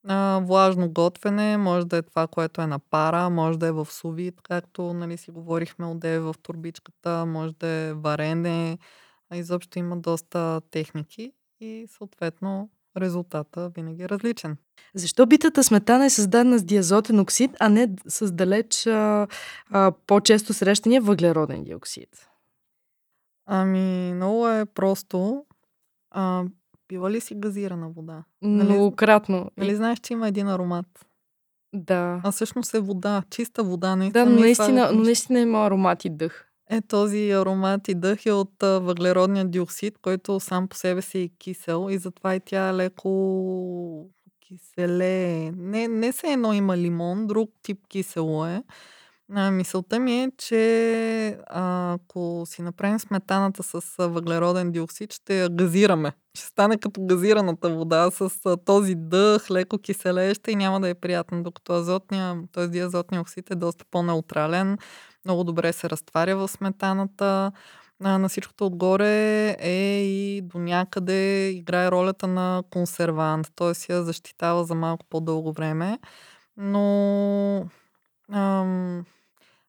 [0.09, 3.87] А, влажно готвене може да е това, което е на пара, може да е в
[3.91, 8.79] сувит, както нали, си говорихме отдеве в турбичката, може да е варене.
[9.31, 14.57] А изобщо има доста техники и съответно резултата винаги е различен.
[14.95, 19.27] Защо битата сметана е създадена с диазотен оксид, а не с далеч а,
[19.71, 22.29] а, по-често срещания въглероден диоксид?
[23.47, 25.45] Ами, много е просто.
[26.11, 26.45] А,
[26.89, 28.25] Пила ли си газирана вода?
[28.43, 29.51] Нали, Многократно.
[29.57, 31.07] Нали знаеш, че има един аромат?
[31.75, 32.21] Да.
[32.25, 33.97] А всъщност е вода, чиста вода.
[33.97, 36.47] Не да, но наистина, но наистина има аромат и дъх.
[36.71, 41.19] Е, този аромат и дъх е от а, въглеродния диоксид, който сам по себе си
[41.19, 45.51] е кисел и затова и тя е леко киселе.
[45.51, 48.63] Не, не се едно има лимон, друг тип кисело е.
[49.29, 56.13] Мисълта ми е, че ако си направим сметаната с въглероден диоксид, ще я газираме.
[56.35, 61.43] Ще стане като газираната вода с този дъх, леко киселеща и няма да е приятно,
[61.43, 62.67] докато азотния, т.е.
[62.67, 64.79] диазотния оксид е доста по-неутрален,
[65.25, 67.53] много добре се разтваря в сметаната.
[68.01, 73.93] На всичкото отгоре е и до някъде играе ролята на консервант, т.е.
[73.93, 75.99] я защитава за малко по-дълго време.
[76.57, 77.69] Но
[78.33, 79.05] ам,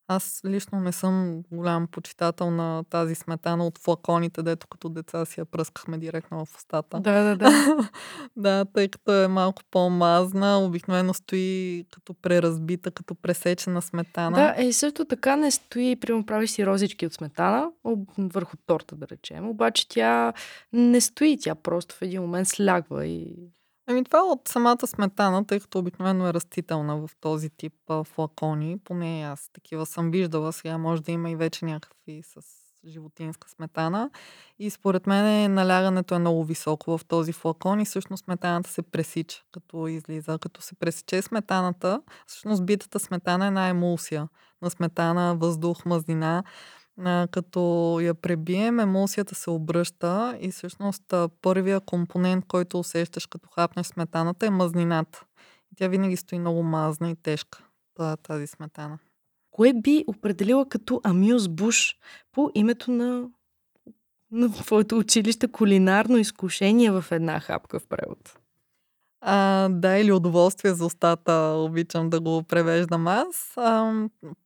[0.08, 5.40] аз лично не съм голям почитател на тази сметана от флаконите, дето като деца си
[5.40, 7.00] я пръскахме директно в устата.
[7.00, 7.50] Да, да, да.
[8.36, 14.38] да, тъй като е малко по-мазна, обикновено стои като преразбита, като пресечена сметана.
[14.38, 17.72] Да, е, също така не стои, прямо прави си розички от сметана,
[18.18, 19.50] върху торта, да речем.
[19.50, 20.34] Обаче тя
[20.74, 23.36] не стои, тя просто в един момент слягва и
[23.90, 28.78] Ами това от самата сметана, тъй като обикновено е растителна в този тип а, флакони.
[28.84, 30.54] Поне аз такива съм виждала.
[30.54, 32.42] Сега може да има и вече някакви с
[32.88, 34.10] животинска сметана.
[34.60, 39.44] И според мен налягането е много високо в този флакон и всъщност сметаната се пресича,
[39.52, 40.40] като излиза.
[40.42, 44.28] Като се пресече сметаната, всъщност битата сметана е една емулсия
[44.62, 46.44] на сметана, въздух, мазнина
[47.04, 53.88] а, като я пребием, емулсията се обръща и всъщност първия компонент, който усещаш като хапнеш
[53.88, 55.26] сметаната е мазнината.
[55.72, 57.64] И тя винаги стои много мазна и тежка,
[58.24, 59.00] тази сметана.
[59.52, 61.96] Кое би определила като Амюз Буш
[62.32, 63.30] по името на,
[64.32, 68.40] на твоето училище кулинарно изкушение в една хапка в превод?
[69.22, 73.54] А, да, или удоволствие за устата, обичам да го превеждам аз.
[73.56, 73.94] А,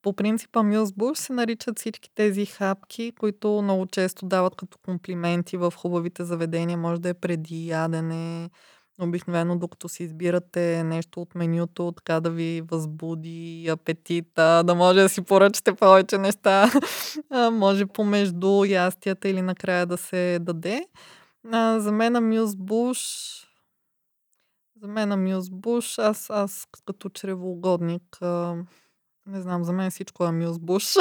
[0.02, 5.74] по принципа Мюсбуш се наричат всички тези хапки, които много често дават като комплименти в
[5.78, 6.78] хубавите заведения.
[6.78, 8.50] Може да е преди ядене,
[9.02, 15.10] обикновено докато си избирате нещо от менюто, така да ви възбуди апетита, да може да
[15.10, 16.72] си поръчате повече неща,
[17.30, 20.86] а, може помежду ястията или накрая да се даде.
[21.52, 23.00] А, за мен Мюсбуш
[24.82, 28.56] за мен Амюз Буш, аз, аз като чревоугодник, а,
[29.26, 30.94] не знам, за мен всичко е Амюз Буш.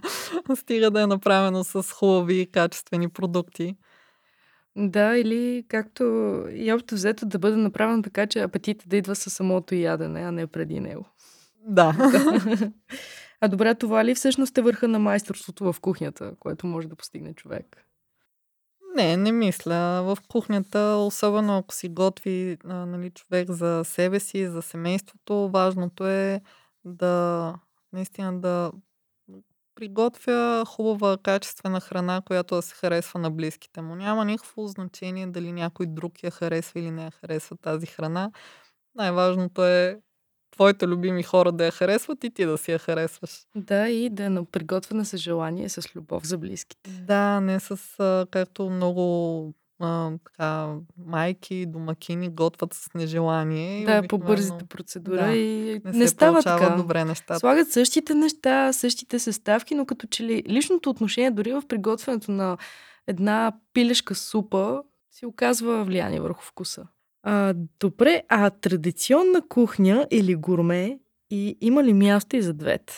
[0.54, 3.76] Стига да е направено с хубави и качествени продукти.
[4.76, 6.04] Да, или както
[6.52, 10.32] и общо взето да бъде направено така, че апетитът да идва със самото ядене, а
[10.32, 11.06] не преди него.
[11.66, 11.92] Да.
[13.40, 17.34] А добре, това ли всъщност е върха на майсторството в кухнята, което може да постигне
[17.34, 17.87] човек?
[18.98, 20.02] Не, не мисля.
[20.02, 26.06] В кухнята, особено ако си готви а, нали, човек за себе си, за семейството, важното
[26.06, 26.40] е
[26.84, 27.54] да
[27.92, 28.72] наистина да
[29.74, 33.94] приготвя хубава, качествена храна, която да се харесва на близките му.
[33.94, 38.30] Няма никакво значение дали някой друг я харесва или не я харесва тази храна.
[38.94, 40.00] Най-важното е
[40.50, 43.46] твоите любими хора да я харесват и ти да си я харесваш.
[43.54, 46.90] Да, и да е приготвена с желание, с любов за близките.
[46.90, 47.78] Да, не с
[48.30, 50.74] както много а, така,
[51.06, 53.84] майки, домакини готвят с нежелание.
[53.84, 56.76] Да, по бързата процедура да, и не, не става така.
[56.76, 57.38] добре нещата.
[57.38, 62.58] Слагат същите неща, същите съставки, но като че ли личното отношение дори в приготвянето на
[63.06, 64.82] една пилешка супа
[65.12, 66.86] си оказва влияние върху вкуса.
[67.22, 70.98] А, добре, а традиционна кухня или гурме
[71.30, 72.94] и има ли място и за двете?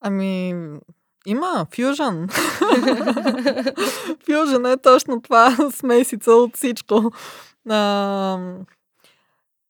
[0.00, 0.54] Ами,
[1.26, 2.28] има, фюжън.
[4.26, 7.12] фюжън е точно това, смесица от всичко.
[7.68, 8.38] А,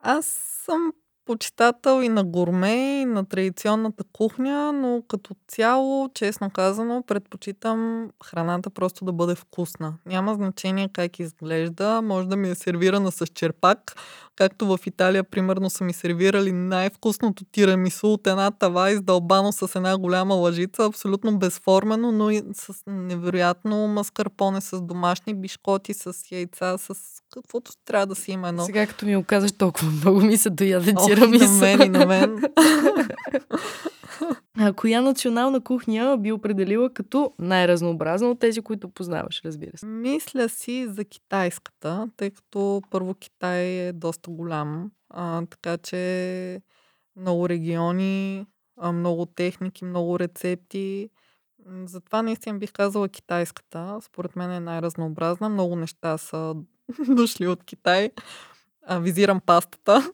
[0.00, 0.26] аз
[0.64, 0.92] съм
[1.26, 8.70] почитател и на гурме, и на традиционната кухня, но като цяло, честно казано, предпочитам храната
[8.70, 9.94] просто да бъде вкусна.
[10.06, 13.96] Няма значение как изглежда, може да ми е сервирана с черпак,
[14.36, 19.98] както в Италия, примерно, са ми сервирали най-вкусното тирамису от една тава, издълбано с една
[19.98, 26.94] голяма лъжица, абсолютно безформено, но и с невероятно маскарпоне, с домашни бишкоти, с яйца, с
[27.42, 28.64] каквото трябва да си има едно.
[28.64, 31.52] Сега като ми оказаш толкова много ми се дояде тирамису.
[31.52, 32.42] На мен и на мен.
[34.58, 39.86] А коя национална кухня би определила като най-разнообразна от тези, които познаваш, разбира се?
[39.86, 46.60] Мисля си за китайската, тъй като първо Китай е доста голям, а, така че
[47.16, 48.46] много региони,
[48.80, 51.10] а, много техники, много рецепти.
[51.84, 53.98] Затова наистина бих казала китайската.
[54.02, 55.48] Според мен е най-разнообразна.
[55.48, 56.54] Много неща са
[57.08, 58.10] дошли от Китай.
[58.86, 60.10] А, визирам пастата,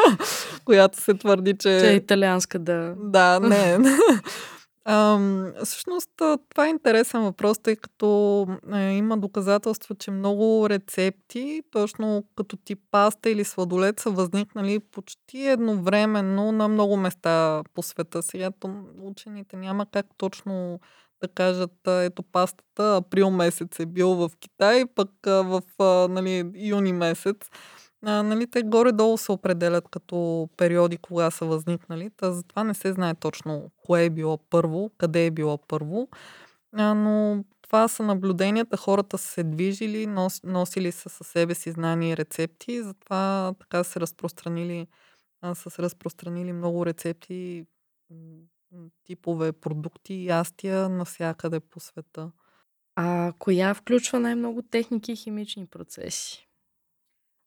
[0.64, 1.80] която се твърди, че...
[1.80, 2.94] Че е италианска, да.
[2.98, 3.78] Да, не.
[4.84, 6.10] Ам, всъщност
[6.48, 12.78] това е интересен въпрос, тъй като е, има доказателства, че много рецепти, точно като тип
[12.90, 18.22] паста или сладолет, са възникнали почти едновременно на много места по света.
[18.22, 18.50] Сега
[19.02, 20.80] учените няма как точно
[21.22, 25.62] да кажат, ето пастата април месец е бил в Китай, пък в
[26.08, 27.36] нали, юни месец.
[28.06, 32.10] А, нали, те горе-долу се определят като периоди, кога са възникнали.
[32.16, 36.08] Та затова не се знае точно кое е било първо, къде е било първо.
[36.76, 38.76] А, но това са наблюденията.
[38.76, 42.82] Хората са се движили, нос, носили са със себе си знания и рецепти.
[42.82, 44.86] Затова така се разпространили,
[45.42, 47.66] а, са се разпространили много рецепти,
[49.04, 52.30] типове продукти и ястия навсякъде по света.
[52.96, 56.48] А коя включва най-много техники и химични процеси?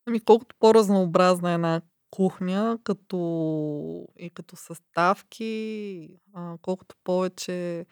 [0.06, 7.86] Ами колкото по-разнообразна е една кухня, като и като съставки, а, колкото повече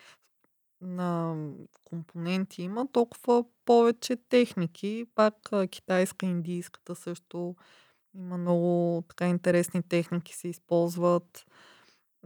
[0.81, 1.35] на
[1.85, 5.05] компоненти има, толкова повече техники.
[5.15, 5.35] Пак
[5.71, 7.55] китайска, индийската също
[8.15, 11.45] има много така интересни техники се използват.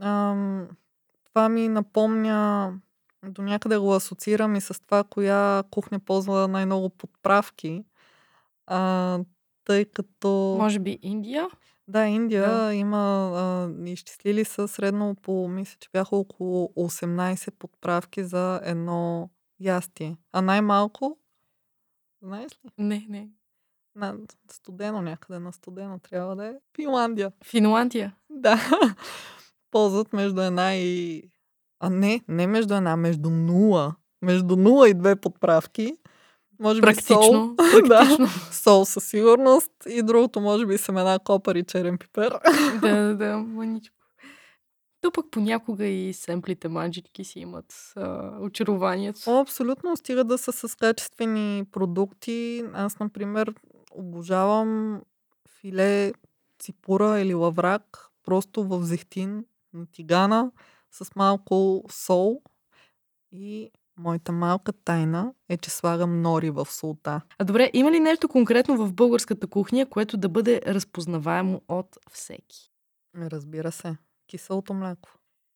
[0.00, 0.68] Ам,
[1.36, 2.72] това ми напомня,
[3.24, 7.84] до някъде го асоциирам и с това, коя кухня ползва най-много подправки.
[8.66, 9.18] А,
[9.64, 10.56] тъй като...
[10.58, 11.48] Може би Индия?
[11.88, 12.74] Да, Индия да.
[12.74, 19.30] има, а, изчислили са средно по, мисля, че бяха около 18 подправки за едно
[19.60, 20.16] ястие.
[20.32, 21.18] А най-малко,
[22.22, 22.70] знаеш ли?
[22.78, 23.28] Не, не.
[23.94, 24.16] На
[24.50, 26.54] студено някъде, на студено трябва да е.
[26.76, 27.32] Финландия.
[27.44, 28.14] Финландия?
[28.30, 28.58] Да.
[29.70, 31.22] Ползват между една и...
[31.80, 33.94] А не, не между една, между нула.
[34.22, 35.96] Между нула и две подправки.
[36.60, 37.56] Може практично, би сол.
[37.56, 37.86] Практично.
[37.88, 39.72] да, сол със сигурност.
[39.88, 42.38] И другото може би семена копър и черен пипер.
[42.80, 43.96] да, да, да, маничко.
[45.00, 49.20] То пък понякога и семплите манджитки си имат а, очарованието.
[49.26, 49.96] О, абсолютно.
[49.96, 52.64] Стига да са с качествени продукти.
[52.74, 53.54] Аз, например,
[53.90, 55.00] обожавам
[55.60, 56.12] филе
[56.58, 59.44] ципура или лаврак просто в зехтин
[59.76, 60.50] на тигана
[60.90, 62.42] с малко сол
[63.32, 67.20] и Моята малка тайна е, че слагам нори в солта.
[67.38, 72.70] А добре, има ли нещо конкретно в българската кухня, което да бъде разпознаваемо от всеки?
[73.16, 73.96] Разбира се.
[74.26, 75.08] Киселото мляко.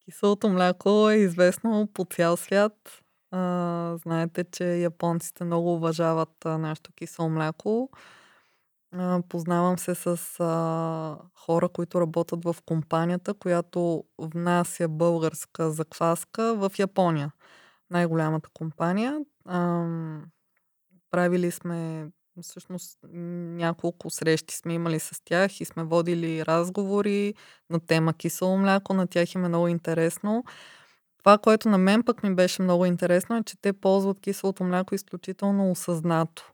[0.04, 3.02] Киселото мляко е известно по цял свят.
[3.30, 7.90] А, знаете, че японците много уважават а, нашето кисело мляко.
[8.92, 16.72] А, познавам се с а, хора, които работят в компанията, която внася българска закваска в
[16.78, 17.32] Япония.
[17.90, 19.20] Най-голямата компания.
[19.48, 20.24] Ам,
[21.10, 22.08] правили сме,
[22.42, 27.34] всъщност, няколко срещи сме имали с тях и сме водили разговори
[27.70, 28.94] на тема кисело мляко.
[28.94, 30.44] На тях им е много интересно.
[31.18, 34.94] Това, което на мен пък ми беше много интересно е, че те ползват киселото мляко
[34.94, 36.52] изключително осъзнато.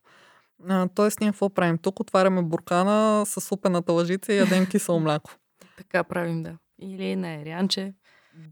[0.68, 1.78] А, тоест, ние какво правим?
[1.78, 5.30] Тук отваряме буркана с супената лъжица и ядем кисело мляко.
[5.76, 6.58] Така правим, да.
[6.78, 7.94] Или на ерянче.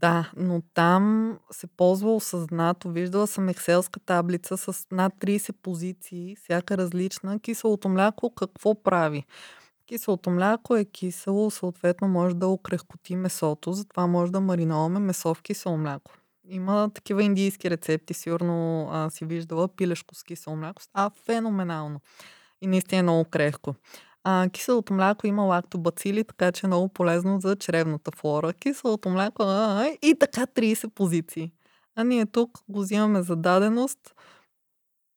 [0.01, 2.89] Да, но там се ползва осъзнато.
[2.89, 7.39] Виждала съм екселска таблица с над 30 позиции, всяка различна.
[7.39, 9.25] Киселото мляко какво прави?
[9.85, 15.41] Киселото мляко е кисело, съответно може да окрехкоти месото, затова може да мариноваме месо в
[15.41, 16.11] кисело мляко.
[16.49, 20.81] Има такива индийски рецепти, сигурно а, си виждала пилешко с кисело мляко.
[20.93, 21.99] А, феноменално.
[22.61, 23.75] И наистина е много крехко.
[24.23, 28.53] А, киселото мляко има лактобацили, така че е много полезно за чревната флора.
[28.53, 31.51] Киселото мляко а, и така 30 позиции.
[31.95, 33.99] А ние тук го взимаме за даденост.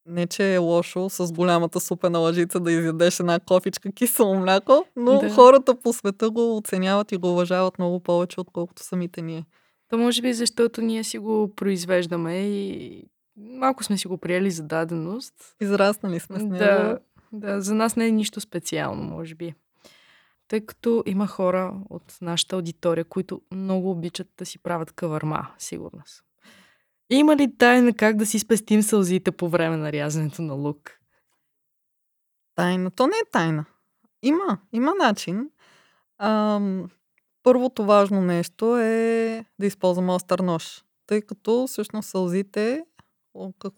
[0.07, 5.19] Не, че е лошо с голямата супена лъжица да изядеш една кофичка кисело мляко, но
[5.21, 5.31] да.
[5.31, 9.45] хората по света го оценяват и го уважават много повече, отколкото самите ние.
[9.89, 13.05] То може би защото ние си го произвеждаме и
[13.37, 15.35] малко сме си го приели за даденост.
[15.61, 16.59] Израснали сме с него.
[16.59, 16.99] Да,
[17.33, 19.55] да, за нас не е нищо специално, може би.
[20.49, 26.03] Тъй като има хора от нашата аудитория, които много обичат да си правят каварма, сигурно
[26.07, 26.25] съм.
[27.11, 30.91] Има ли тайна как да си спестим сълзите по време на рязането на лук?
[32.55, 32.91] Тайна?
[32.91, 33.65] То не е тайна.
[34.23, 35.51] Има, има начин.
[36.19, 36.91] Ам,
[37.49, 40.85] първото важно нещо е да използваме остър нож.
[41.07, 42.85] Тъй като всъщност сълзите,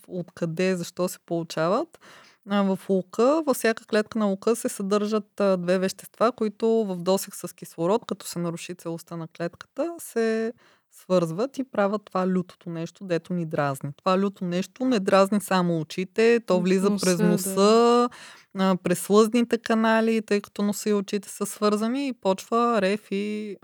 [0.09, 1.99] откъде, защо се получават,
[2.47, 7.55] в лука, във всяка клетка на лука се съдържат две вещества, които в досег с
[7.55, 10.53] кислород, като се наруши целостта на клетката, се
[10.91, 13.91] свързват и правят това лютото нещо, дето ни дразни.
[13.97, 18.09] Това люто нещо не дразни само очите, то влиза носа, през носа,
[18.55, 18.76] да.
[18.82, 23.57] през слъзните канали, тъй като носа и очите са свързани и почва рев и...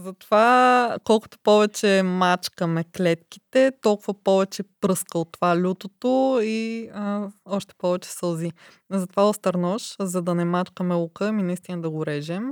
[0.00, 8.10] Затова колкото повече мачкаме клетките, толкова повече пръска от това лютото и а, още повече
[8.10, 8.52] сълзи.
[8.90, 12.50] Затова остър нож, за да не мачкаме лука, ми наистина да го режем.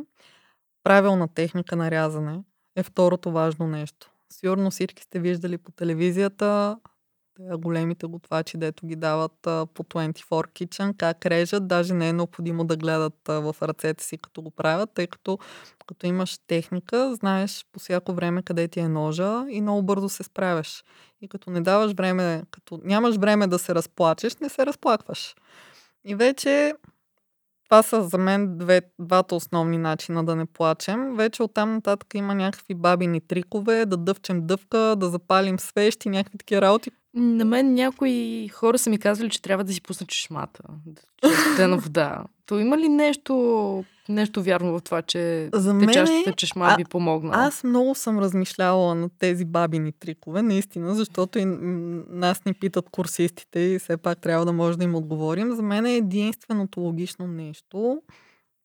[0.84, 2.40] Правилна техника на рязане
[2.76, 4.10] е второто важно нещо.
[4.32, 6.78] Сигурно всички сте виждали по телевизията
[7.40, 12.64] големите готвачи, дето ги дават а, по 24 Kitchen, как режат, даже не е необходимо
[12.64, 15.38] да гледат в ръцете си като го правят, тъй като
[15.86, 20.22] като имаш техника, знаеш по всяко време къде ти е ножа и много бързо се
[20.22, 20.84] справяш.
[21.20, 25.34] И като не даваш време, като нямаш време да се разплачеш, не се разплакваш.
[26.04, 26.74] И вече
[27.68, 31.16] това са за мен две, двата основни начина да не плачем.
[31.16, 36.60] Вече оттам нататък има някакви бабини трикове, да дъвчем дъвка, да запалим свещи, някакви такива
[36.62, 36.90] работи.
[37.14, 40.62] На мен някои хора са ми казвали, че трябва да си пусна чешмата.
[41.56, 42.24] Да на вода.
[42.46, 47.30] То има ли нещо, нещо вярно в това, че За течащата чешма а, би помогна?
[47.34, 51.44] Аз много съм размишляла на тези бабини трикове, наистина, защото и
[52.08, 55.52] нас ни питат курсистите и все пак трябва да може да им отговорим.
[55.52, 58.02] За мен е единственото логично нещо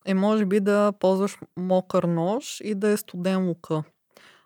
[0.05, 3.83] е може би да ползваш мокър нож и да е студен лука.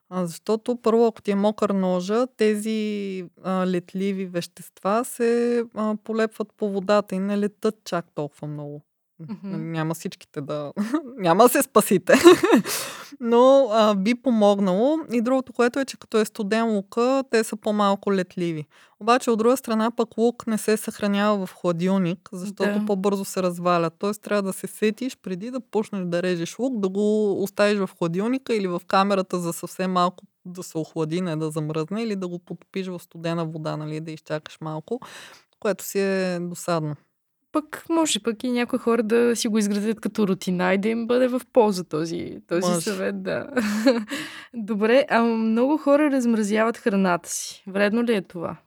[0.10, 6.48] А, защото първо, ако ти е мокър ножа, тези а, летливи вещества се а, полепват
[6.58, 8.82] по водата и не летат чак толкова много.
[9.22, 9.56] Mm-hmm.
[9.56, 10.74] Няма всичките да...
[11.18, 12.14] Няма да се спасите.
[13.20, 14.98] Но а, би помогнало.
[15.12, 18.66] И другото, което е, че като е студен лука, те са по-малко летливи.
[19.00, 22.86] Обаче, от друга страна, пък лук не се съхранява в хладилник, защото да.
[22.86, 23.90] по-бързо се разваля.
[23.90, 27.90] Тоест, трябва да се сетиш преди да почнеш да режеш лук, да го оставиш в
[27.98, 32.28] хладилника или в камерата за съвсем малко да се охлади, не да замръзне, или да
[32.28, 35.00] го потопиш в студена вода, нали, да изчакаш малко,
[35.60, 36.96] което си е досадно
[37.56, 41.08] пък може пък и някои хора да си го изградят като рутина и да им
[41.08, 42.82] бъде в полза този, този може.
[42.82, 43.24] съвет.
[43.24, 43.50] Да.
[44.54, 47.64] Добре, а много хора размразяват храната си.
[47.68, 48.58] Вредно ли е това?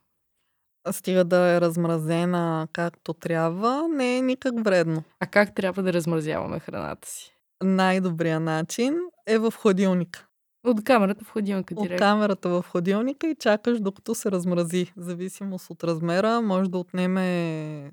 [0.90, 5.02] Стига да е размразена както трябва, не е никак вредно.
[5.20, 7.34] А как трябва да размразяваме храната си?
[7.62, 10.26] Най-добрият начин е в хладилника.
[10.64, 11.94] От камерата в хладилника директно.
[11.94, 14.92] От камерата в хладилника и чакаш докато се размрази.
[14.96, 17.90] Зависимост от размера може да отнеме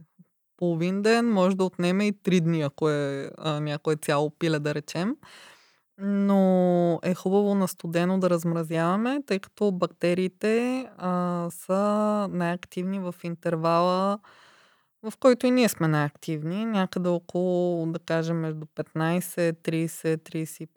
[0.58, 4.76] половин ден, може да отнеме и три дни, ако е а, някое цяло пиле, да
[4.76, 5.16] речем.
[5.98, 14.20] Но е хубаво на студено да размразяваме, тъй като бактериите а, са най-активни в интервала
[15.12, 19.20] в който и ние сме най-активни, някъде около, да кажем, между 15,
[19.52, 20.18] 30,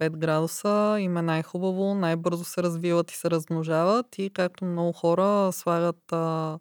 [0.01, 5.53] 35 градуса им е най-хубаво, най-бързо се развиват и се размножават и както много хора
[5.53, 6.59] слагат а,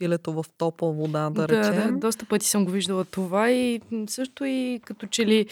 [0.00, 1.94] пилето в топла вода, да, да речем.
[1.94, 5.46] Да, доста пъти съм го виждала това и също и като че ли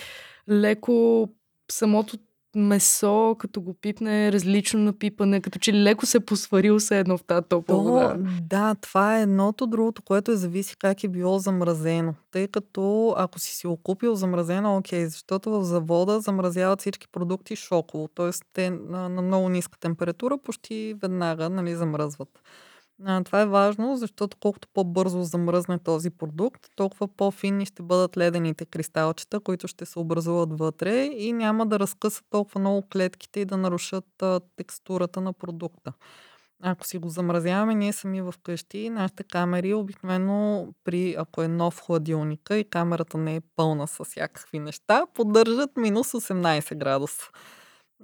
[0.49, 1.29] леко
[1.73, 2.19] самото
[2.57, 7.19] месо, като го пипне, е различно на пипане, като че леко се посварил се едно
[7.19, 8.17] в тази топла То, вода.
[8.43, 9.67] Да, това е едното.
[9.67, 12.15] Другото, което е зависи как е било замразено.
[12.31, 18.09] Тъй като ако си си окупил замразено, окей, защото в завода замразяват всички продукти шоково.
[18.09, 18.31] Т.е.
[18.53, 22.29] те на, на много ниска температура почти веднага нали, замръзват.
[23.05, 28.67] А, това е важно, защото колкото по-бързо замръзне този продукт, толкова по-финни ще бъдат ледените
[28.67, 33.57] кристалчета, които ще се образуват вътре и няма да разкъсат толкова много клетките и да
[33.57, 35.93] нарушат а, текстурата на продукта.
[36.63, 41.81] Ако си го замразяваме ние сами в къщи, нашите камери обикновено при, ако е нов
[41.81, 47.23] хладилника и камерата не е пълна с всякакви неща, поддържат минус 18 градуса.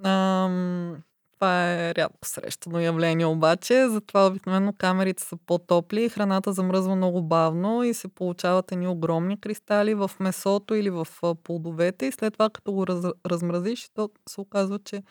[0.03, 0.97] Ам,
[1.35, 7.83] това е рядко срещано явление обаче, затова обикновено камерите са по-топли, храната замръзва много бавно
[7.83, 11.07] и се получават едни огромни кристали в месото или в
[11.43, 15.03] плодовете и след това като го раз, размразиш, то се оказва, че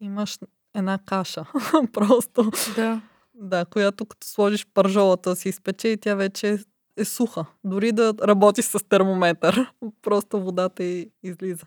[0.00, 0.38] имаш
[0.74, 1.44] една каша.
[1.92, 2.50] Просто.
[2.76, 3.02] Да.
[3.34, 6.58] Да, която като сложиш пържолата си изпече и тя вече
[6.96, 7.44] е суха.
[7.64, 9.72] Дори да работиш с термометър.
[10.02, 11.66] Просто водата й излиза.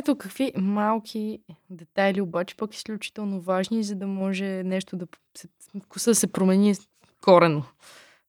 [0.00, 1.38] Ето какви малки
[1.70, 5.48] детайли обаче пък изключително важни, за да може нещо да се,
[5.84, 6.74] вкуса се промени
[7.20, 7.64] корено.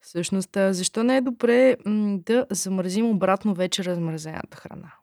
[0.02, 1.78] Всъщност, защо не е добре
[2.26, 4.94] да замразим обратно вече размразената храна?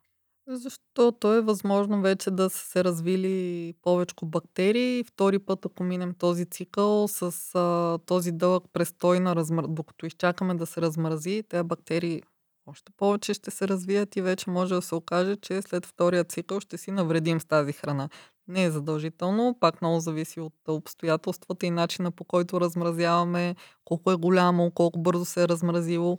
[0.49, 5.05] Защото е възможно вече да са се развили повече бактерии.
[5.05, 9.65] Втори път, ако минем този цикъл с а, този дълъг престой на размър...
[9.69, 12.23] докато изчакаме да се размрази, тези бактерии
[12.71, 16.61] още повече ще се развият и вече може да се окаже, че след втория цикъл
[16.61, 18.09] ще си навредим с тази храна.
[18.49, 24.17] Не е задължително, пак много зависи от обстоятелствата и начина по който размразяваме, колко е
[24.17, 26.19] голямо, колко бързо се е размразило,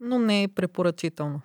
[0.00, 1.40] но не е препоръчително.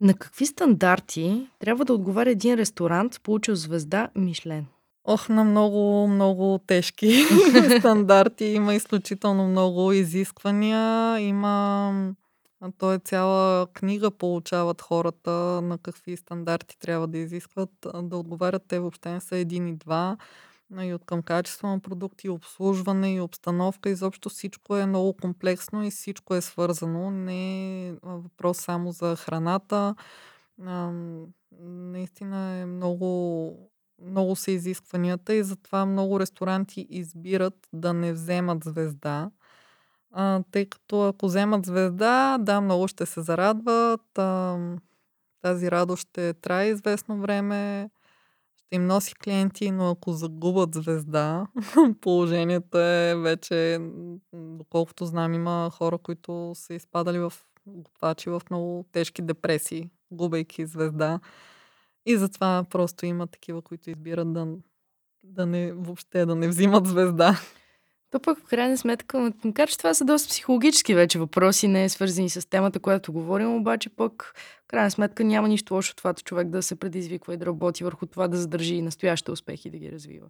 [0.00, 4.66] На какви стандарти трябва да отговаря един ресторант, получил звезда Мишлен?
[5.04, 7.24] Ох, на много, много тежки
[7.78, 8.44] стандарти.
[8.44, 11.18] Има изключително много изисквания.
[11.20, 11.92] Има
[12.60, 15.30] а то е цяла книга получават хората
[15.62, 17.70] на какви стандарти трябва да изискват,
[18.02, 18.62] да отговарят.
[18.68, 20.16] Те въобще не са един и два.
[20.82, 23.90] И от към качество на продукти, и обслужване, и обстановка.
[23.90, 27.10] Изобщо всичко е много комплексно и всичко е свързано.
[27.10, 29.94] Не е въпрос само за храната.
[31.60, 33.70] Наистина е много,
[34.02, 39.30] много са изискванията и затова много ресторанти избират да не вземат звезда
[40.10, 44.18] а, тъй като ако вземат звезда, да, много ще се зарадват.
[44.18, 44.58] А,
[45.42, 47.90] тази радост ще трае известно време,
[48.56, 51.46] ще им носи клиенти, но ако загубят звезда,
[52.00, 53.78] положението е вече,
[54.32, 57.32] доколкото знам, има хора, които са изпадали в
[57.66, 61.20] готвачи в много тежки депресии, губейки звезда.
[62.06, 64.46] И затова просто има такива, които избират да,
[65.24, 67.40] да не, въобще да не взимат звезда.
[68.10, 71.88] То пък в крайна сметка, макар че това са доста психологически вече въпроси, не е
[71.88, 74.34] свързани с темата, която говорим, обаче пък
[74.64, 78.06] в крайна сметка няма нищо лошо това човек да се предизвиква и да работи върху
[78.06, 80.26] това да задържи настоящите успехи и да ги развива.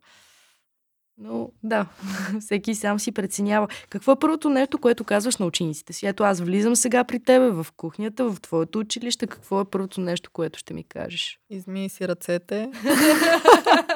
[1.18, 1.87] Но да,
[2.41, 3.68] всеки сам си преценява.
[3.89, 6.07] Какво е първото нещо, което казваш на учениците си?
[6.07, 9.26] Ето аз влизам сега при тебе в кухнята, в твоето училище.
[9.26, 11.39] Какво е първото нещо, което ще ми кажеш?
[11.51, 12.70] Измий си ръцете.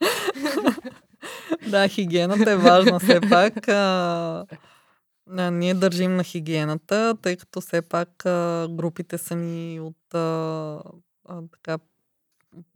[1.70, 3.68] да, хигиената е важна все пак.
[3.68, 4.46] А,
[5.50, 10.80] ние държим на хигиената, тъй като все пак а, групите са ни от а,
[11.28, 11.78] а, така,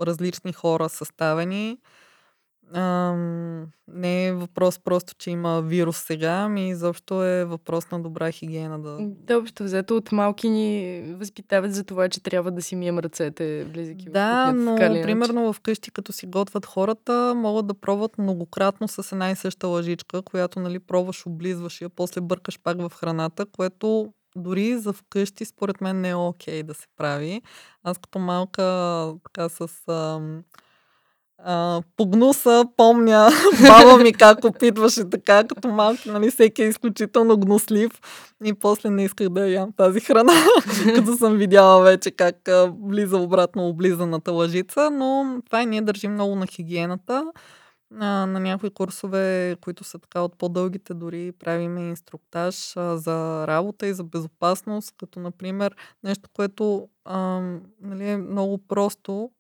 [0.00, 1.78] различни хора съставени.
[2.74, 8.30] Ам, не е въпрос просто, че има вирус сега, ами изобщо е въпрос на добра
[8.30, 8.78] хигиена.
[8.78, 8.98] Да...
[9.00, 14.10] Добре, взето от малки ни възпитават за това, че трябва да си мием ръцете, влизайки
[14.10, 19.12] да, в но в примерно вкъщи, като си готвят хората, могат да пробват многократно с
[19.12, 24.12] една и съща лъжичка, която нали, пробваш, облизваш я, после бъркаш пак в храната, което
[24.36, 27.42] дори за вкъщи, според мен не е окей okay да се прави.
[27.82, 28.62] Аз като малка
[29.24, 29.88] така с...
[29.88, 30.42] Ам
[31.44, 33.30] а, по гнуса помня
[33.68, 37.90] баба ми как опитваше така, като малки, нали, всеки е изключително гнослив
[38.44, 40.32] и после не исках да ям тази храна,
[40.94, 46.12] като съм видяла вече как а, влиза обратно облизаната лъжица, но това и ние държим
[46.12, 47.24] много на хигиената.
[47.92, 53.86] На, на някои курсове, които са така от по-дългите, дори правим инструктаж а, за работа
[53.86, 57.40] и за безопасност, като например нещо, което а,
[57.82, 59.30] нали, е много просто,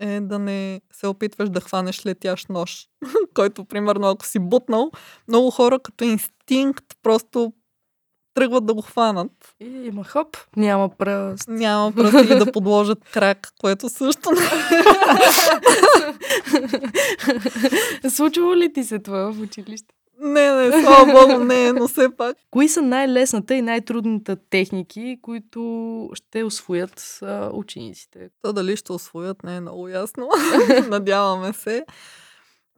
[0.00, 2.86] е да не се опитваш да хванеш летящ нож,
[3.34, 4.90] който, примерно, ако си бутнал,
[5.28, 7.52] много хора като инстинкт просто
[8.34, 9.54] тръгват да го хванат.
[9.60, 11.48] И има хоп, няма пръст.
[11.48, 14.40] Няма пръст или да подложат крак, което също не
[18.10, 19.97] Случва ли ти се това в училище?
[20.20, 22.36] Не, не, слава богу, не, но все пак.
[22.50, 28.30] Кои са най-лесната и най-трудната техники, които ще освоят а, учениците?
[28.42, 30.28] То дали ще освоят, не е много ясно.
[30.88, 31.84] Надяваме се.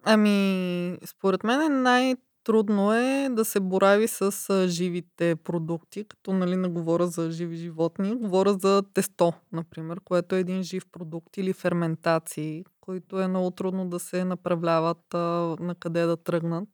[0.04, 2.14] Ами, според мен е най-
[2.44, 4.34] трудно е да се борави с
[4.68, 10.40] живите продукти, като нали не говоря за живи животни, говоря за тесто, например, което е
[10.40, 15.18] един жив продукт или ферментации, които е много трудно да се направляват а,
[15.60, 16.68] на къде да тръгнат,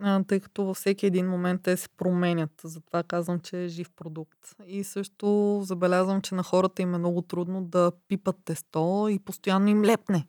[0.00, 2.50] а, тъй като във всеки един момент те се променят.
[2.64, 4.38] Затова казвам, че е жив продукт.
[4.66, 9.68] И също забелязвам, че на хората им е много трудно да пипат тесто и постоянно
[9.68, 10.26] им лепне.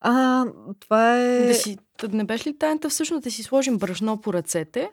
[0.00, 0.44] А,
[0.80, 1.46] това е...
[1.46, 1.78] Да си,
[2.12, 4.90] не беше ли тайната всъщност да си сложим брашно по ръцете?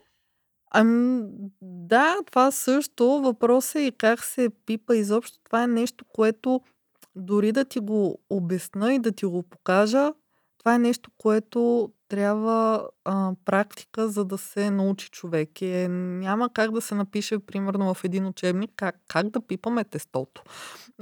[0.71, 1.23] Ами,
[1.61, 3.21] да, това също.
[3.21, 5.39] Въпросът е и как се пипа изобщо.
[5.43, 6.61] Това е нещо, което
[7.15, 10.13] дори да ти го обясна и да ти го покажа,
[10.63, 15.61] това е нещо, което трябва а, практика, за да се научи човек.
[15.61, 19.83] И е, няма как да се напише, примерно, в един учебник как, как да пипаме
[19.83, 20.43] тестото.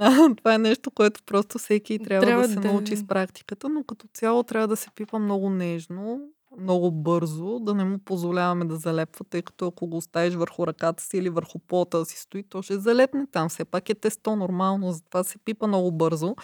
[0.00, 2.68] А, това е нещо, което просто всеки трябва, трябва да се да...
[2.68, 6.20] научи с практиката, но като цяло трябва да се пипа много нежно,
[6.58, 11.02] много бързо, да не му позволяваме да залепва, тъй като ако го оставиш върху ръката
[11.02, 13.48] си или върху пота си стои, то ще залепне там.
[13.48, 16.36] Все пак е тесто нормално, затова се пипа много бързо.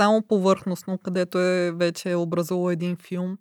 [0.00, 3.38] Само повърхностно, където е вече образувал един филм,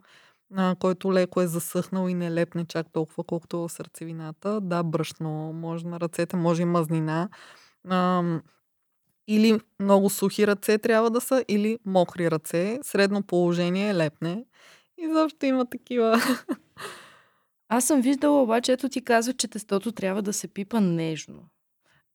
[0.56, 4.62] а, който леко е засъхнал и не лепне чак толкова, колкото сърцевината.
[4.62, 7.30] Да, брашно, може на ръцете, може и мазнина.
[7.90, 8.24] А,
[9.28, 12.80] или много сухи ръце трябва да са, или мокри ръце.
[12.82, 14.46] Средно положение е лепне.
[14.98, 16.22] И защо има такива.
[17.70, 21.50] Аз съм виждала обаче, ето ти казва, че тестото трябва да се пипа нежно.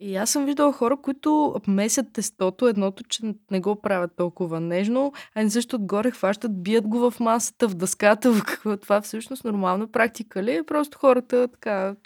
[0.04, 5.12] И аз съм виждала хора, които месят тестото, едното, че не го правят толкова нежно,
[5.34, 9.44] а не също отгоре хващат, бият го в масата, в дъската, в какво това всъщност
[9.44, 10.62] нормална практика ли е?
[10.62, 11.96] Просто хората така...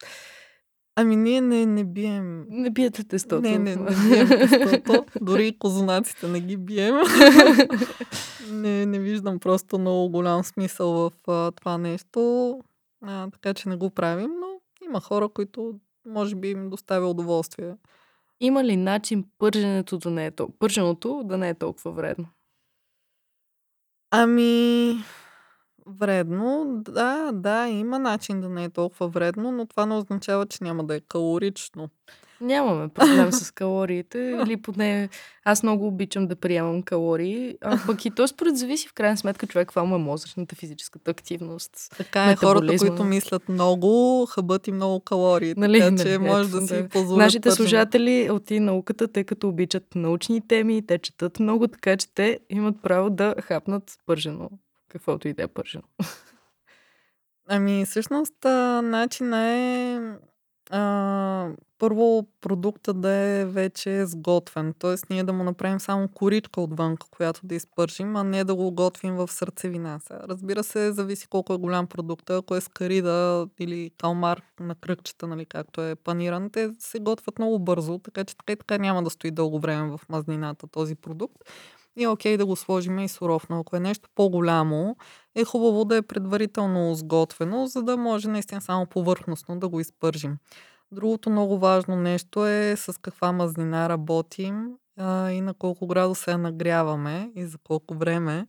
[0.99, 2.47] Ами ние не, не бием...
[2.49, 3.41] Не биете тестото.
[3.41, 5.05] Не, не, не бием тестото.
[5.21, 6.95] Дори и козунаците не ги бием.
[8.51, 12.53] не, не виждам просто много голям смисъл в а, това нещо.
[13.03, 14.47] А, така че не го правим, но
[14.87, 15.75] има хора, които
[16.07, 17.77] може би им доставя удоволствие.
[18.41, 22.29] Има ли начин пърженето да не е толкова, пърженото да не е толкова вредно?
[24.11, 24.95] Ами,
[25.87, 30.65] вредно, да, да, има начин да не е толкова вредно, но това не означава, че
[30.65, 31.89] няма да е калорично.
[32.41, 34.19] Нямаме проблем с калориите.
[34.19, 35.09] Или поне
[35.45, 37.57] аз много обичам да приемам калории.
[37.61, 41.11] А пък и то според зависи в крайна сметка човек каква му е мозъчната физическата
[41.11, 41.73] активност.
[41.97, 45.55] Така е, хората, които мислят много, хъбат и много калории.
[45.57, 47.19] Нали, така че нали, може да, да си позволят.
[47.19, 47.57] Нашите пържен.
[47.57, 52.41] служатели от и науката, тъй като обичат научни теми, те четат много, така че те
[52.51, 54.51] имат право да хапнат пържено.
[54.89, 55.85] Каквото и да е пържено.
[57.49, 58.45] Ами, всъщност,
[58.83, 60.01] начина е
[60.71, 64.75] а, първо продукта да е вече сготвен.
[64.79, 68.73] Тоест ние да му направим само коричка отвън, която да изпържим, а не да го
[68.73, 70.01] готвим в сърцевина.
[70.11, 72.37] Разбира се, зависи колко е голям продукта.
[72.37, 77.59] Ако е скарида или калмар на кръгчета, нали, както е паниран, те се готвят много
[77.59, 81.37] бързо, така че така и така няма да стои дълго време в мазнината този продукт.
[81.97, 84.97] И е окей да го сложим и суров, но ако е нещо по-голямо,
[85.35, 90.37] е хубаво да е предварително сготвено, за да може наистина само повърхностно да го изпържим.
[90.93, 94.69] Другото много важно нещо е с каква мазнина работим
[94.99, 98.47] а, и на колко градуса я нагряваме и за колко време,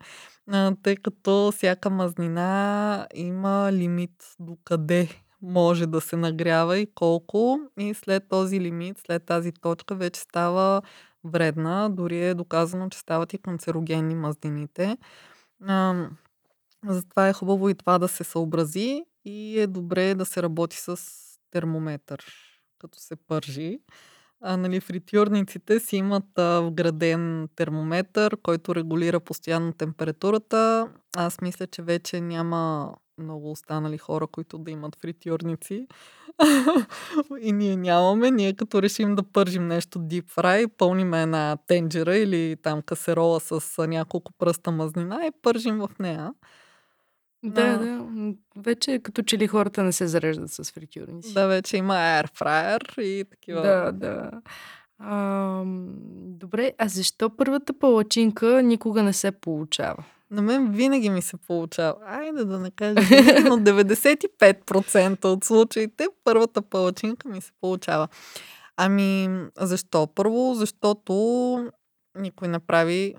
[0.51, 5.09] а, тъй като всяка мазнина има лимит до къде
[5.41, 7.59] може да се нагрява и колко.
[7.79, 10.81] И след този лимит, след тази точка, вече става
[11.27, 11.89] вредна.
[11.89, 14.97] Дори е доказано, че стават и канцерогенни мазнините.
[15.67, 16.09] А,
[16.85, 20.97] затова е хубаво и това да се съобрази и е добре да се работи с
[21.51, 22.25] термометър,
[22.79, 23.79] като се пържи.
[24.41, 30.91] А, нали, фритюрниците си имат а, вграден термометър, който регулира постоянно температурата.
[31.17, 35.87] Аз мисля, че вече няма много останали хора, които да имат фритюрници.
[37.41, 38.31] и ние нямаме.
[38.31, 43.87] Ние като решим да пържим нещо deep fry, пълним една тенджера или там касерола с
[43.87, 46.31] няколко пръста мазнина и пържим в нея.
[47.43, 48.05] Да, да.
[48.55, 51.33] Вече като че ли хората не се зареждат с фритюрници.
[51.33, 53.61] Да, вече има airfryer и такива.
[53.61, 54.31] Да, да.
[54.99, 55.63] А,
[56.13, 60.03] добре, а защо първата палачинка никога не се получава?
[60.31, 61.95] На мен винаги ми се получава.
[62.05, 62.99] Айде да не кажа,
[63.43, 68.07] но 95% от случаите първата палачинка ми се получава.
[68.77, 70.07] Ами, защо?
[70.07, 71.13] Първо, защото
[72.15, 73.15] никой не прави,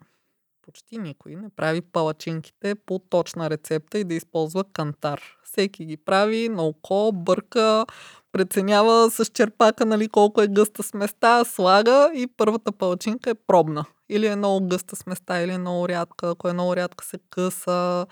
[0.63, 5.23] почти никой не прави палачинките по точна рецепта и да използва кантар.
[5.45, 7.87] Всеки ги прави на око, бърка,
[8.33, 13.85] преценява с черпака нали, колко е гъста сместа, слага и първата палачинка е пробна.
[14.09, 16.31] Или е много гъста сместа, или е много рядка.
[16.31, 18.07] Ако е много рядка се къса.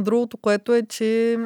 [0.00, 1.38] Другото, което е, че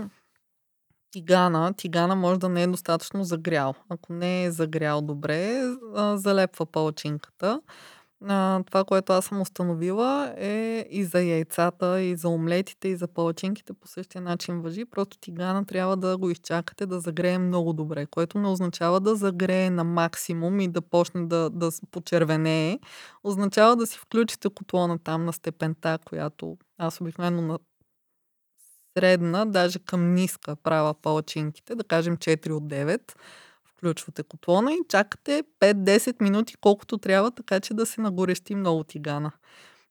[1.10, 3.74] тигана, тигана може да не е достатъчно загрял.
[3.88, 5.62] Ако не е загрял добре,
[6.14, 7.60] залепва палачинката.
[8.24, 13.08] А, това, което аз съм установила е и за яйцата, и за омлетите, и за
[13.08, 14.84] палачинките по същия начин въжи.
[14.84, 19.70] Просто тигана трябва да го изчакате да загрее много добре, което не означава да загрее
[19.70, 22.78] на максимум и да почне да, да почервенее.
[23.24, 27.58] Означава да си включите котлона там на степента, която аз обикновено на
[28.98, 33.12] средна, даже към ниска права палачинките, да кажем 4 от 9
[33.86, 39.32] включвате котлона и чакате 5-10 минути, колкото трябва, така че да се нагорещи много тигана.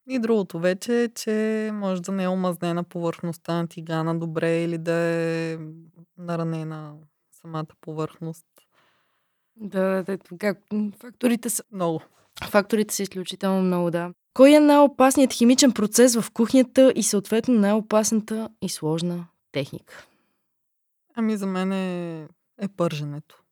[0.10, 4.78] И другото вече е, че може да не е омазнена повърхността на тигана добре или
[4.78, 5.58] да е
[6.18, 6.94] наранена
[7.42, 8.46] самата повърхност.
[9.56, 10.58] Да, да, как,
[11.00, 12.02] факторите са много.
[12.50, 14.14] Факторите са изключително много, да.
[14.34, 20.06] Кой е най-опасният химичен процес в кухнята и съответно най-опасната и сложна техника?
[21.16, 22.28] Ами за мен е,
[22.62, 23.45] е пърженето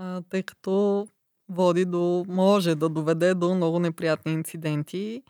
[0.00, 1.06] а, тъй като
[1.48, 5.22] води до, може да доведе до много неприятни инциденти.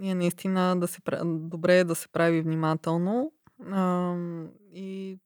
[0.00, 3.32] И наистина да се, добре е да се прави внимателно.
[3.70, 4.14] А,
[4.74, 5.18] и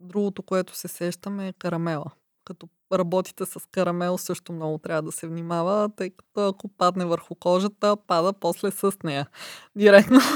[0.00, 2.10] другото, което се сещаме е карамела.
[2.44, 7.34] Като работите с карамел, също много трябва да се внимава, тъй като ако падне върху
[7.34, 9.26] кожата, пада после с нея.
[9.76, 10.20] Директно.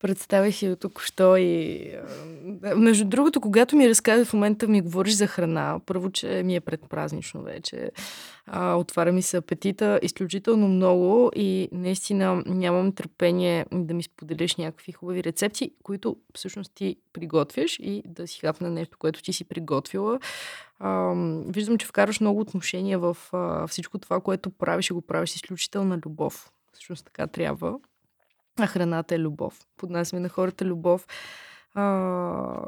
[0.00, 1.90] Представих си от току-що и...
[2.76, 6.60] Между другото, когато ми разказва в момента ми говориш за храна, първо, че ми е
[6.60, 7.90] предпразнично вече,
[8.46, 14.92] а, отваря ми се апетита изключително много и наистина нямам търпение да ми споделиш някакви
[14.92, 20.18] хубави рецепти, които всъщност ти приготвяш и да си хапна нещо, което ти си приготвила.
[20.78, 21.14] А,
[21.46, 25.36] виждам, че вкараш много отношения в а, всичко това, което правиш и го правиш с
[25.36, 26.50] изключителна любов.
[26.72, 27.78] Всъщност така трябва.
[28.58, 29.60] А храната е любов.
[29.76, 31.06] Поднасяме на хората любов.
[31.74, 32.64] А,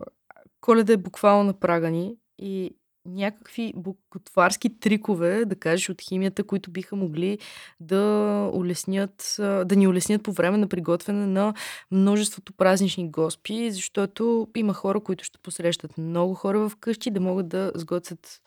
[0.60, 2.76] коледа е буквално на прага ни и
[3.06, 3.74] някакви
[4.10, 7.38] готварски трикове, да кажеш, от химията, които биха могли
[7.80, 11.54] да улеснят, да ни улеснят по време на приготвяне на
[11.90, 17.48] множеството празнични гости, защото има хора, които ще посрещат много хора в къщи, да могат
[17.48, 18.40] да сготвят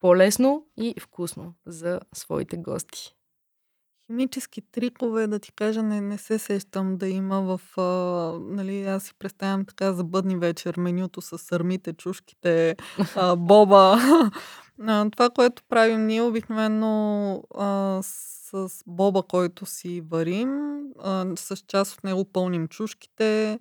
[0.00, 3.14] по-лесно и вкусно за своите гости.
[4.10, 7.78] Химически трикове, да ти кажа, не, не се сещам да има в...
[7.78, 7.82] А,
[8.40, 12.76] нали, аз си представям така за бъдни вечер менюто с сърмите, чушките,
[13.16, 13.98] а, боба.
[14.86, 21.94] а, това, което правим ние обикновено а, с боба, който си варим, а, с част
[21.94, 23.60] от него пълним чушките,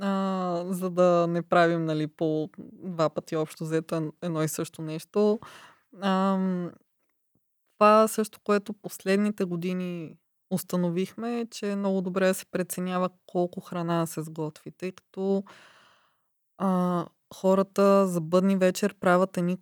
[0.00, 5.38] а, за да не правим нали, по два пъти общо взето едно и също нещо.
[6.02, 6.38] А,
[7.84, 10.16] това също, което последните години
[10.50, 15.44] установихме, е, че много добре се преценява колко храна се сготви, тъй като
[16.58, 19.56] а, хората за бъдни вечер правят едни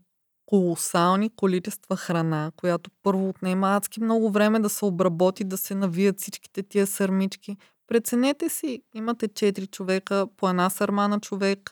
[0.47, 6.21] колосални количества храна, която първо отнема адски много време да се обработи, да се навият
[6.21, 7.57] всичките тия сърмички.
[7.87, 11.71] Преценете си, имате 4 човека, по една сърма на човек,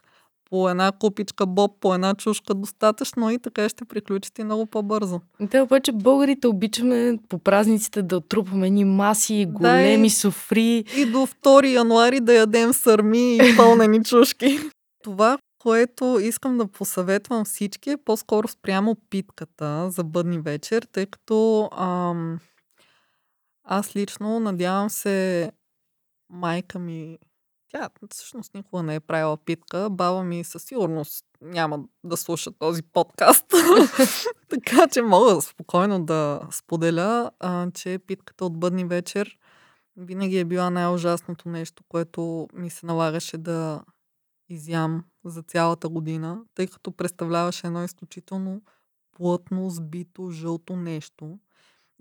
[0.50, 5.20] по една купичка боб, по една чушка достатъчно и така ще приключите много по-бързо.
[5.40, 10.84] Да, обаче българите обичаме по празниците да отрупваме ни маси, големи да, софри.
[10.96, 14.58] И до 2 януари да ядем сърми и пълнени чушки.
[15.02, 21.68] Това, което искам да посъветвам всички е по-скоро спрямо питката за бъдни вечер, тъй като
[21.78, 22.38] ам,
[23.64, 25.50] аз лично надявам се
[26.30, 27.18] майка ми
[27.70, 29.90] тя всъщност никога не е правила питка.
[29.90, 33.46] Баба ми със сигурност няма да слуша този подкаст.
[34.48, 39.38] така че мога спокойно да споделя, а, че питката от бъдни вечер
[39.96, 43.84] винаги е била най-ужасното нещо, което ми се налагаше да
[44.48, 48.62] изям за цялата година, тъй като представляваше едно изключително
[49.12, 51.38] плътно, сбито, жълто нещо.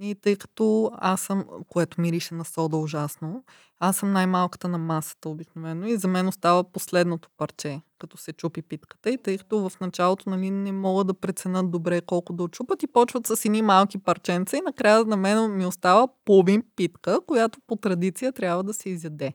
[0.02, 3.44] И тъй като аз съм, което мирише на сода ужасно,
[3.80, 8.62] аз съм най-малката на масата обикновено и за мен остава последното парче, като се чупи
[8.62, 9.10] питката.
[9.10, 12.88] И тъй като в началото нали, не могат да преценят добре колко да очупат и
[12.88, 17.76] почват с едни малки парченца и накрая на мен ми остава половин питка, която по
[17.76, 19.34] традиция трябва да се изяде.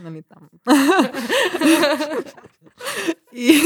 [0.00, 0.48] Нали, там.
[3.32, 3.60] и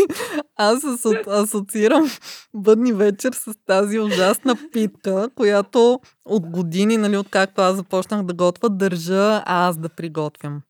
[0.57, 2.11] аз асо- асоциирам
[2.55, 8.71] бъдни вечер с тази ужасна питка, която от години, нали, откакто аз започнах да готвя,
[8.71, 10.61] държа аз да приготвям.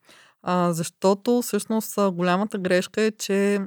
[0.43, 3.61] А, защото всъщност голямата грешка е, че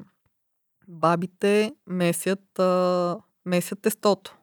[0.88, 4.38] бабите месят, а, месят тестото.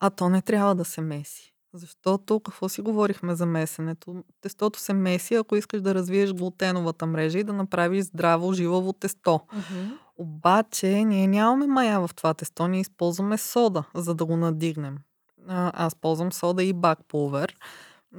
[0.00, 1.54] А то не трябва да се меси.
[1.74, 4.24] Защото какво си говорихме за месенето?
[4.40, 9.30] Тестото се меси, ако искаш да развиеш глутеновата мрежа и да направиш здраво, жилаво тесто.
[9.30, 9.98] Mm-hmm.
[10.16, 14.98] Обаче ние нямаме мая в това тесто, ние използваме сода, за да го надигнем.
[15.48, 17.56] А, аз ползвам сода и бакпулвер.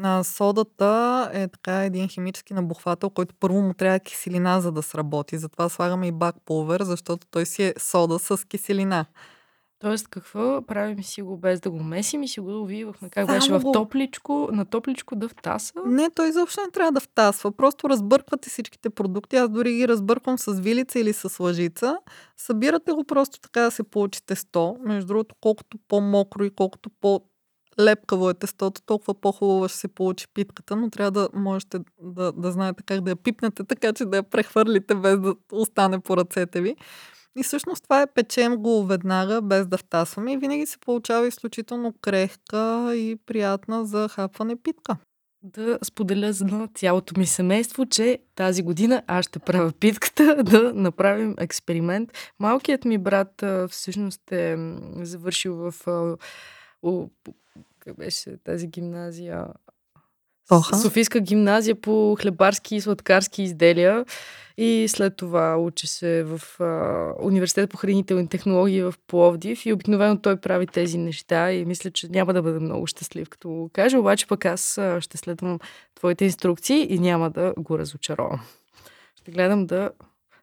[0.03, 5.37] А, содата е така един химически набухвател, който първо му трябва киселина, за да сработи.
[5.37, 9.05] Затова слагаме и бакпулвер, защото той си е сода с киселина.
[9.81, 13.09] Тоест, какво правим си го без да го месим и си го увивахме?
[13.09, 15.73] Как Само беше в топличко, на топличко да втаса?
[15.85, 17.51] Не, той изобщо не трябва да втасва.
[17.51, 19.35] Просто разбърквате всичките продукти.
[19.35, 21.97] Аз дори ги разбърквам с вилица или с лъжица.
[22.37, 24.77] Събирате го просто така да се получи тесто.
[24.85, 27.21] Между другото, колкото по-мокро и колкото по
[27.79, 32.51] лепкаво е тестото, толкова по-хубаво ще се получи питката, но трябва да можете да, да
[32.51, 36.61] знаете как да я пипнете, така че да я прехвърлите без да остане по ръцете
[36.61, 36.75] ви.
[37.37, 41.93] И всъщност това е печем го веднага, без да втасваме и винаги се получава изключително
[42.01, 44.97] крехка и приятна за хапване питка.
[45.43, 51.35] Да споделя за цялото ми семейство, че тази година аз ще правя питката да направим
[51.37, 52.09] експеримент.
[52.39, 54.57] Малкият ми брат всъщност е
[55.01, 55.73] завършил в
[56.83, 57.07] у,
[57.79, 59.47] как беше тази гимназия?
[60.47, 60.77] Тоха.
[60.77, 64.05] Софийска гимназия по хлебарски и сладкарски изделия.
[64.57, 69.65] И след това учи се в а, Университет по хранителни технологии в Пловдив.
[69.65, 73.49] И обикновено той прави тези неща и мисля, че няма да бъда много щастлив, като
[73.49, 73.99] го кажа.
[73.99, 75.59] Обаче пък аз ще следвам
[75.95, 78.41] твоите инструкции и няма да го разочаровам.
[79.15, 79.89] Ще гледам да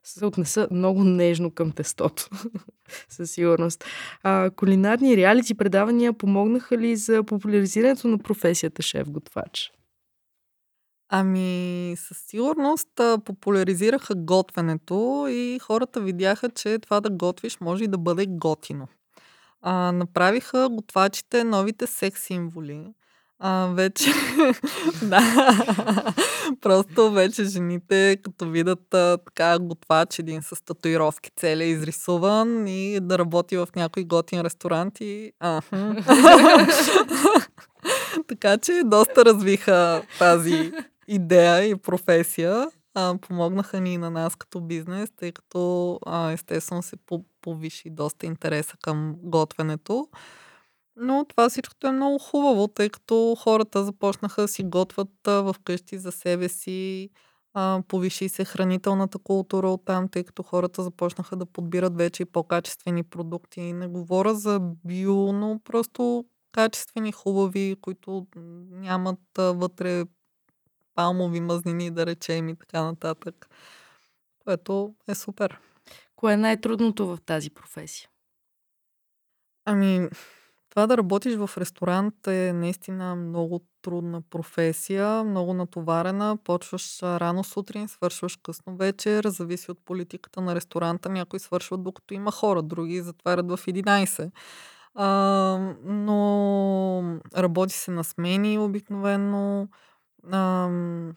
[0.04, 2.28] се отнеса много нежно към тестото.
[3.08, 3.84] Със сигурност.
[4.22, 9.72] А, кулинарни реалити предавания помогнаха ли за популяризирането на професията шеф-готвач?
[11.08, 12.88] Ами, със сигурност
[13.24, 18.88] популяризираха готвенето и хората видяха, че това да готвиш може и да бъде готино.
[19.60, 22.94] А, направиха готвачите новите секс символи.
[23.40, 24.10] А, вече,
[25.02, 25.20] да,
[26.60, 33.18] просто вече жените, като видят а, така готвач, един с татуировки целия изрисуван и да
[33.18, 35.32] работи в някой готин ресторант и...
[35.40, 35.96] Аха.
[38.28, 40.72] така че доста развиха тази
[41.08, 42.66] идея и професия.
[42.94, 47.90] А, помогнаха ни и на нас като бизнес, тъй като а, естествено се по- повиши
[47.90, 50.08] доста интереса към готвенето.
[51.00, 55.98] Но това всичкото е много хубаво, тъй като хората започнаха да си готвят а, вкъщи
[55.98, 57.10] за себе си.
[57.54, 63.04] А, повиши се хранителната култура оттам, тъй като хората започнаха да подбират вече и по-качествени
[63.04, 63.72] продукти.
[63.72, 68.26] Не говоря за био, но просто качествени, хубави, които
[68.70, 70.04] нямат а, вътре
[70.94, 73.48] палмови мазнини, да речем и така нататък.
[74.38, 75.60] Което е супер.
[76.16, 78.08] Кое е най-трудното в тази професия?
[79.64, 80.08] Ами,
[80.78, 86.38] това да работиш в ресторант е наистина много трудна професия, много натоварена.
[86.44, 91.08] Почваш рано сутрин, свършваш късно вечер, зависи от политиката на ресторанта.
[91.08, 94.30] Някои свършват докато има хора, други затварят в 11.
[94.94, 95.08] А,
[95.84, 99.68] но работи се на смени обикновено.
[100.32, 101.12] Ам,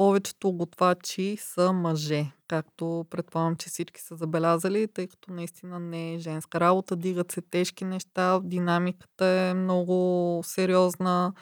[0.00, 6.18] повечето готвачи са мъже, както предполагам, че всички са забелязали, тъй като наистина не е
[6.18, 11.32] женска работа, дигат се тежки неща, динамиката е много сериозна,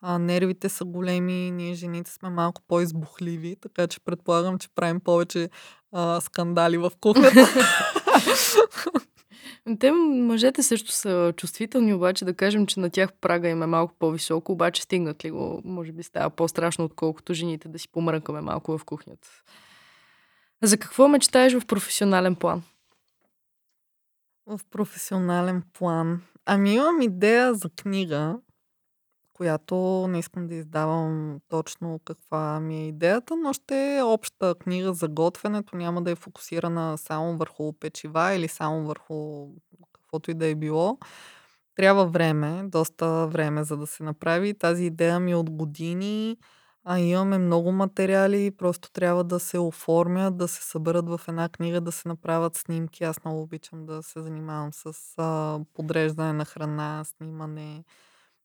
[0.00, 5.50] а, нервите са големи, ние жените сме малко по-избухливи, така че предполагам, че правим повече
[5.92, 7.48] а, скандали в кухнята.
[9.80, 13.94] Те, мъжете също са чувствителни, обаче да кажем, че на тях прага им е малко
[13.98, 18.78] по-високо, обаче стигнат ли го, може би става по-страшно, отколкото жените да си помръкаме малко
[18.78, 19.28] в кухнята.
[20.62, 22.62] За какво мечтаеш в професионален план?
[24.46, 26.22] В професионален план.
[26.46, 28.38] Ами имам идея за книга,
[29.38, 34.94] която не искам да издавам точно каква ми е идеята, но ще е обща книга
[34.94, 39.48] за готвенето, няма да е фокусирана само върху печива или само върху
[39.92, 40.98] каквото и да е било.
[41.76, 44.58] трябва време, доста време за да се направи.
[44.58, 46.36] Тази идея ми е от години,
[46.84, 51.80] а имаме много материали, просто трябва да се оформят, да се съберат в една книга,
[51.80, 53.04] да се направят снимки.
[53.04, 57.84] Аз много обичам да се занимавам с а, подреждане на храна, снимане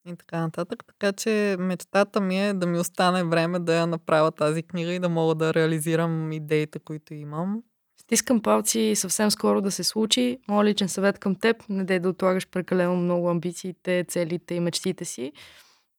[0.06, 0.84] и така нататък.
[0.88, 5.00] Така че мечтата ми е да ми остане време да я направя тази книга и
[5.00, 7.64] да мога да реализирам идеите, които имам.
[8.02, 10.38] Стискам палци съвсем скоро да се случи.
[10.48, 15.06] Моя личен съвет към теб, не дай да отлагаш прекалено много амбициите, целите и мечтите
[15.06, 15.32] си.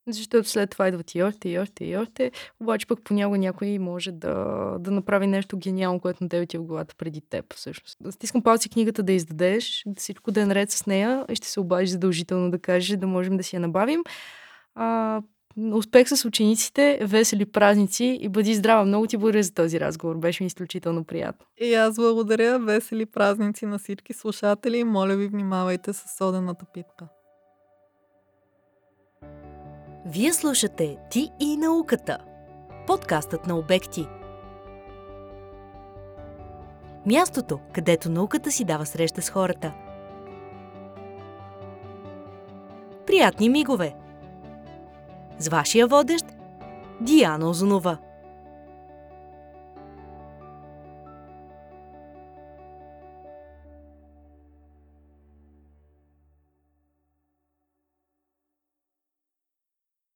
[0.07, 2.31] Защото след това идват и още, и още, и още.
[2.59, 4.35] Обаче пък понякога някой може да,
[4.79, 7.53] да направи нещо гениално, което на тебе ти е в главата преди теб.
[7.53, 7.97] Всъщност.
[8.09, 11.59] Стискам палци книгата да издадеш, да всичко да е наред с нея и ще се
[11.59, 14.03] обадиш задължително да кажеш, да можем да си я набавим.
[14.75, 15.21] А,
[15.73, 18.85] успех с учениците, весели празници и бъди здрава.
[18.85, 20.17] Много ти благодаря за този разговор.
[20.17, 21.45] Беше ми изключително приятно.
[21.57, 22.59] И аз благодаря.
[22.59, 24.83] Весели празници на всички слушатели.
[24.83, 27.07] Моля ви, внимавайте с содената питка.
[30.07, 32.17] Вие слушате Ти и науката.
[32.87, 34.07] Подкастът на обекти.
[37.05, 39.73] Мястото, където науката си дава среща с хората.
[43.07, 43.95] Приятни мигове!
[45.39, 46.25] С вашия водещ
[47.01, 47.97] Диана Озунова.